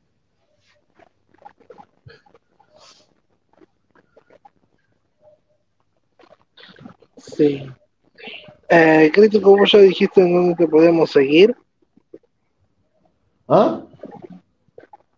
[7.17, 7.69] Sí.
[8.69, 11.53] Eh, crítico, vos ya dijiste en dónde te podemos seguir.
[13.45, 13.81] ¿Ah?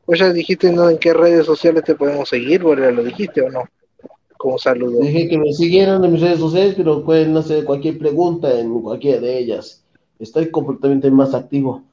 [0.07, 3.65] Vos ya dijiste en, qué redes sociales te podemos seguir, ¿vos lo dijiste o no?
[4.42, 5.00] Como saludo.
[5.02, 9.22] Dije que me siguieran en mis redes sociales, pero pueden hacer cualquier pregunta en cualquiera
[9.22, 9.84] de ellas.
[10.20, 11.84] Estoy completamente más activo.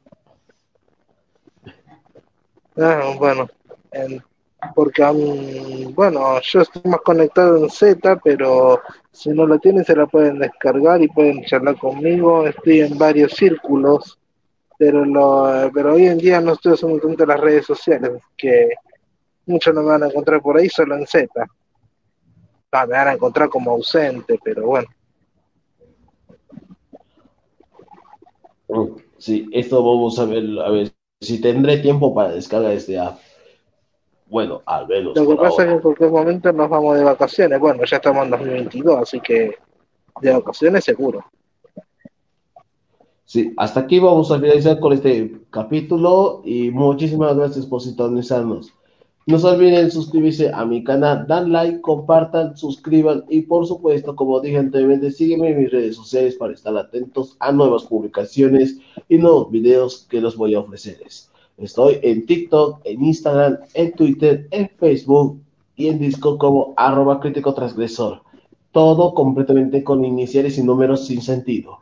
[2.76, 3.49] Ah, bueno,
[3.92, 4.22] en-
[4.74, 8.80] porque um, bueno, yo estoy más conectado en Z, pero
[9.12, 12.46] si no lo tienen se la pueden descargar y pueden charlar conmigo.
[12.46, 14.18] Estoy en varios círculos,
[14.78, 18.70] pero lo, pero hoy en día no estoy usando tanto las redes sociales, que
[19.46, 21.28] muchos no me van a encontrar por ahí, solo en Z.
[22.70, 24.88] Ah, me van a encontrar como ausente, pero bueno.
[29.16, 33.18] Sí, esto vamos a ver, a ver si tendré tiempo para descargar este app.
[34.26, 37.58] Bueno, al menos Lo que pasa es que en cualquier momento nos vamos de vacaciones.
[37.58, 39.56] Bueno, ya estamos en 2022, así que
[40.20, 41.24] de vacaciones seguro.
[43.24, 48.74] Sí, hasta aquí vamos a finalizar con este capítulo y muchísimas gracias por sintonizarnos.
[49.28, 54.40] No se olviden suscribirse a mi canal, dan like, compartan, suscriban y por supuesto, como
[54.40, 59.50] dije anteriormente, sígueme en mis redes sociales para estar atentos a nuevas publicaciones y nuevos
[59.50, 61.30] videos que los voy a ofrecerles.
[61.58, 65.38] Estoy en TikTok, en Instagram, en Twitter, en Facebook
[65.76, 68.22] y en Discord como arroba crítico transgresor.
[68.72, 71.80] Todo completamente con iniciales y números sin sentido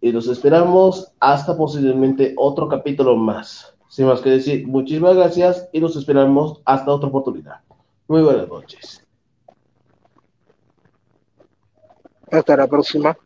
[0.00, 3.73] y los esperamos hasta posiblemente otro capítulo más.
[3.94, 7.60] Sin más que decir, muchísimas gracias y los esperamos hasta otra oportunidad.
[8.08, 9.06] Muy buenas noches.
[12.28, 13.16] Hasta la próxima.